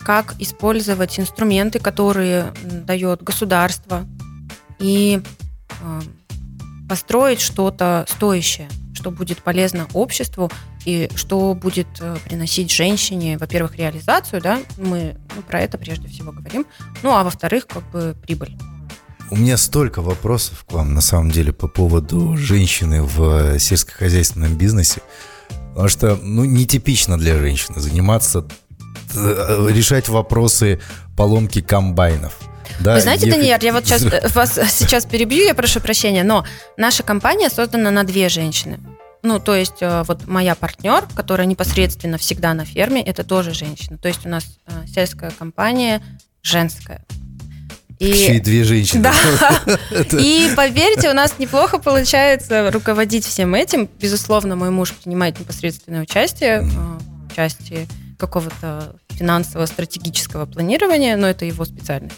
как 0.00 0.34
использовать 0.38 1.18
инструменты, 1.18 1.78
которые 1.80 2.52
дает 2.62 3.22
государство, 3.22 4.06
и 4.78 5.20
построить 6.88 7.40
что-то 7.40 8.04
стоящее, 8.08 8.68
что 8.94 9.10
будет 9.10 9.38
полезно 9.38 9.88
обществу 9.94 10.50
и 10.86 11.10
что 11.16 11.54
будет 11.54 11.88
э, 12.00 12.16
приносить 12.24 12.72
женщине, 12.72 13.36
во-первых, 13.38 13.76
реализацию, 13.76 14.40
да, 14.40 14.60
мы 14.78 15.16
ну, 15.34 15.42
про 15.42 15.60
это 15.60 15.78
прежде 15.78 16.08
всего 16.08 16.32
говорим, 16.32 16.64
ну 17.02 17.10
а 17.10 17.24
во-вторых, 17.24 17.66
как 17.66 17.82
бы 17.90 18.16
прибыль. 18.22 18.56
У 19.28 19.36
меня 19.36 19.56
столько 19.56 20.00
вопросов 20.00 20.64
к 20.64 20.72
вам, 20.72 20.94
на 20.94 21.00
самом 21.00 21.32
деле, 21.32 21.52
по 21.52 21.66
поводу 21.66 22.36
женщины 22.36 23.02
в 23.02 23.58
сельскохозяйственном 23.58 24.54
бизнесе. 24.54 25.00
Потому 25.70 25.88
что, 25.88 26.16
ну, 26.22 26.44
нетипично 26.44 27.18
для 27.18 27.36
женщины 27.36 27.80
заниматься, 27.80 28.46
э, 29.14 29.68
решать 29.70 30.08
вопросы 30.08 30.80
поломки 31.16 31.60
комбайнов. 31.60 32.38
Да, 32.78 32.94
Вы 32.94 33.00
знаете, 33.00 33.26
ехать- 33.26 33.40
Данияр, 33.40 33.64
я 33.64 33.72
вот 33.72 33.84
сейчас 33.86 34.04
э, 34.04 34.28
вас 34.34 34.58
сейчас 34.70 35.04
перебью, 35.04 35.44
я 35.44 35.54
прошу 35.54 35.80
прощения, 35.80 36.22
но 36.22 36.46
наша 36.76 37.02
компания 37.02 37.50
создана 37.50 37.90
на 37.90 38.04
две 38.04 38.28
женщины. 38.28 38.78
Ну, 39.26 39.40
то 39.40 39.56
есть 39.56 39.80
э, 39.80 40.04
вот 40.06 40.28
моя 40.28 40.54
партнер, 40.54 41.04
которая 41.16 41.48
непосредственно 41.48 42.16
всегда 42.16 42.54
на 42.54 42.64
ферме, 42.64 43.02
это 43.02 43.24
тоже 43.24 43.52
женщина. 43.52 43.98
То 43.98 44.06
есть 44.06 44.24
у 44.24 44.28
нас 44.28 44.44
э, 44.66 44.86
сельская 44.86 45.32
компания 45.32 46.00
женская. 46.42 47.04
И... 47.98 48.06
Еще 48.06 48.36
и 48.36 48.40
две 48.40 48.62
женщины. 48.62 49.02
Да. 49.02 49.14
И 50.20 50.52
поверьте, 50.54 51.10
у 51.10 51.12
нас 51.14 51.40
неплохо 51.40 51.78
получается 51.78 52.70
руководить 52.70 53.24
всем 53.24 53.54
этим. 53.56 53.88
Безусловно, 54.00 54.54
мой 54.54 54.70
муж 54.70 54.92
принимает 54.92 55.40
непосредственное 55.40 56.02
участие 56.02 56.60
в 56.60 57.34
части 57.34 57.88
какого-то 58.18 58.96
финансового 59.10 59.66
стратегического 59.66 60.46
планирования, 60.46 61.16
но 61.16 61.26
это 61.26 61.44
его 61.44 61.64
специальность. 61.64 62.16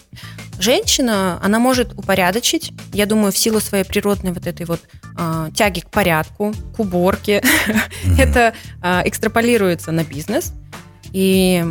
Женщина, 0.59 1.39
она 1.41 1.59
может 1.59 1.93
упорядочить, 1.93 2.73
я 2.93 3.05
думаю, 3.05 3.31
в 3.31 3.37
силу 3.37 3.59
своей 3.59 3.85
природной 3.85 4.33
вот 4.33 4.45
этой 4.45 4.65
вот 4.65 4.81
э, 5.17 5.49
тяги 5.55 5.79
к 5.79 5.89
порядку, 5.89 6.53
к 6.75 6.79
уборке, 6.79 7.41
это 8.17 8.53
э, 8.81 9.01
экстраполируется 9.05 9.91
на 9.91 10.03
бизнес. 10.03 10.53
И 11.11 11.65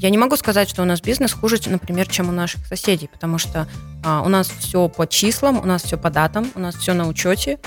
я 0.00 0.08
не 0.08 0.16
могу 0.16 0.36
сказать, 0.36 0.68
что 0.70 0.80
у 0.80 0.86
нас 0.86 1.02
бизнес 1.02 1.32
хуже, 1.32 1.58
например, 1.66 2.08
чем 2.08 2.30
у 2.30 2.32
наших 2.32 2.66
соседей, 2.66 3.06
потому 3.06 3.36
что 3.36 3.68
а, 4.02 4.22
у 4.22 4.30
нас 4.30 4.48
все 4.48 4.88
по 4.88 5.06
числам, 5.06 5.58
у 5.58 5.66
нас 5.66 5.82
все 5.82 5.98
по 5.98 6.08
датам, 6.08 6.50
у 6.54 6.58
нас 6.58 6.74
все 6.76 6.94
на 6.94 7.06
учете. 7.06 7.58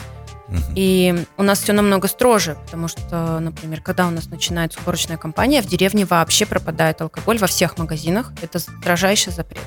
И 0.75 1.25
у 1.37 1.43
нас 1.43 1.61
все 1.61 1.73
намного 1.73 2.07
строже, 2.07 2.57
потому 2.65 2.87
что, 2.87 3.39
например, 3.39 3.81
когда 3.81 4.07
у 4.07 4.11
нас 4.11 4.27
начинается 4.27 4.79
уборочная 4.81 5.17
кампания, 5.17 5.61
в 5.61 5.67
деревне 5.67 6.05
вообще 6.05 6.45
пропадает 6.45 7.01
алкоголь 7.01 7.37
во 7.37 7.47
всех 7.47 7.77
магазинах. 7.77 8.31
Это 8.41 8.59
строжайший 8.59 9.33
запрет. 9.33 9.63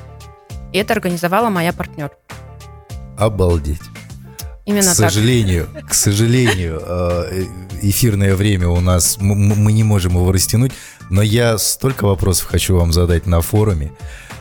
И 0.72 0.78
это 0.78 0.92
организовала 0.94 1.48
моя 1.48 1.72
партнер. 1.72 2.10
Обалдеть. 3.18 3.82
Именно 4.66 4.92
к 4.92 4.96
сожалению, 4.96 5.68
так. 5.72 5.88
к 5.90 5.94
сожалению, 5.94 6.82
э, 6.86 7.44
эфирное 7.82 8.34
время 8.34 8.68
у 8.68 8.80
нас, 8.80 9.16
мы 9.20 9.72
не 9.72 9.84
можем 9.84 10.14
его 10.14 10.32
растянуть, 10.32 10.72
но 11.08 11.22
я 11.22 11.56
столько 11.56 12.04
вопросов 12.04 12.48
хочу 12.48 12.76
вам 12.76 12.92
задать 12.92 13.26
на 13.26 13.40
форуме. 13.40 13.92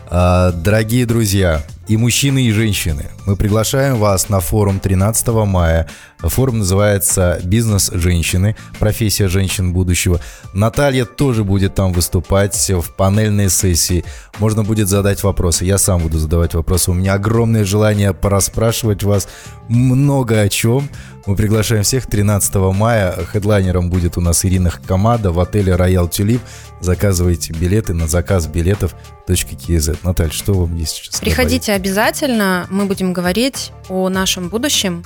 А, 0.08 0.52
дорогие 0.52 1.06
друзья, 1.06 1.64
и 1.88 1.98
мужчины, 1.98 2.46
и 2.46 2.52
женщины, 2.52 3.06
мы 3.26 3.36
приглашаем 3.36 3.98
вас 3.98 4.30
на 4.30 4.40
форум 4.40 4.80
13 4.80 5.28
мая. 5.46 5.88
Форум 6.20 6.60
называется 6.60 7.40
«Бизнес 7.44 7.92
женщины. 7.94 8.56
Профессия 8.80 9.28
женщин 9.28 9.74
будущего». 9.74 10.20
Наталья 10.54 11.06
тоже 11.06 11.44
будет 11.44 11.76
там 11.76 11.94
выступать 11.94 12.56
в 12.70 12.96
панельной 12.96 13.50
сессии. 13.50 14.04
Можно 14.40 14.64
будет 14.64 14.88
задать 14.88 15.22
вопросы. 15.24 15.66
Я 15.66 15.78
сам 15.78 16.02
буду 16.02 16.18
задавать 16.18 16.56
вопросы. 16.56 16.90
У 16.90 16.94
меня 16.96 17.14
огромное 17.14 17.66
желание 17.66 18.14
пораспрашивать 18.14 19.04
вас 19.04 19.28
много 19.70 20.42
о 20.42 20.50
чем. 20.50 20.90
Мы 21.26 21.36
приглашаем 21.36 21.84
всех 21.84 22.06
13 22.06 22.56
мая. 22.56 23.12
Хедлайнером 23.32 23.90
будет 23.90 24.18
у 24.18 24.22
нас 24.22 24.46
Ирина 24.46 24.72
Камада 24.72 25.32
в 25.32 25.40
отеле 25.40 25.76
«Роял 25.76 26.08
Тюлип». 26.08 26.42
Заказывайте 26.82 27.52
билеты 27.54 27.94
на 27.94 28.08
заказ 28.08 28.48
билетов 28.48 28.96
.kz. 29.28 29.98
Наталья, 30.04 30.32
что 30.32 30.54
вам 30.54 30.76
есть 30.76 30.98
сейчас? 30.98 31.20
Приходите 31.20 31.74
обязательно. 31.76 32.68
Мы 32.70 32.86
будем 32.86 33.14
говорить 33.14 33.72
о 33.90 34.10
нашем 34.10 34.50
будущем 34.50 35.04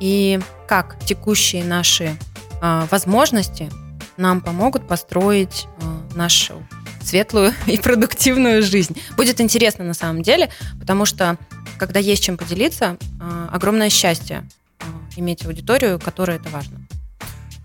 и 0.00 0.40
как 0.66 0.96
текущие 1.04 1.64
наши 1.64 2.16
э, 2.62 2.86
возможности 2.90 3.70
нам 4.16 4.40
помогут 4.40 4.86
построить 4.86 5.66
э, 5.80 6.16
нашу 6.16 6.62
светлую 7.02 7.52
и 7.66 7.76
продуктивную 7.78 8.62
жизнь. 8.62 8.96
Будет 9.16 9.40
интересно 9.40 9.84
на 9.84 9.94
самом 9.94 10.22
деле, 10.22 10.48
потому 10.78 11.04
что 11.04 11.36
когда 11.76 11.98
есть 11.98 12.22
чем 12.22 12.36
поделиться, 12.36 12.96
э, 13.20 13.48
огромное 13.50 13.90
счастье 13.90 14.44
э, 14.78 14.84
иметь 15.16 15.44
аудиторию, 15.44 15.98
которой 15.98 16.36
это 16.36 16.48
важно. 16.50 16.80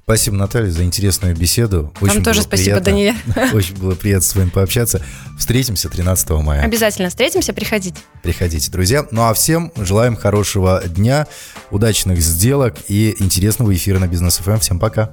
Спасибо, 0.10 0.38
Наталья, 0.38 0.72
за 0.72 0.86
интересную 0.86 1.36
беседу. 1.36 1.94
Очень 2.00 2.14
Вам 2.14 2.24
тоже 2.24 2.42
спасибо, 2.42 2.80
Даниэль. 2.80 3.18
Очень 3.54 3.76
было 3.76 3.94
приятно 3.94 4.26
с 4.26 4.34
вами 4.36 4.48
пообщаться. 4.48 5.04
Встретимся 5.38 5.90
13 5.90 6.30
мая. 6.30 6.64
Обязательно 6.64 7.10
встретимся, 7.10 7.52
приходите. 7.52 7.98
Приходите, 8.24 8.72
друзья. 8.72 9.06
Ну 9.12 9.24
а 9.24 9.34
всем 9.34 9.74
желаем 9.76 10.16
хорошего 10.16 10.82
дня, 10.86 11.28
удачных 11.72 12.22
сделок 12.22 12.76
и 12.88 13.18
интересного 13.20 13.76
эфира 13.76 14.00
на 14.00 14.08
Бизнес 14.08 14.38
ФМ. 14.38 14.60
Всем 14.60 14.80
пока. 14.80 15.12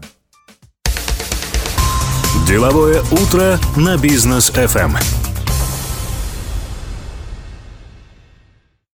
Деловое 2.47 3.03
утро 3.11 3.59
на 3.75 3.97
Бизнес 3.97 4.51
ФМ. 4.51 4.95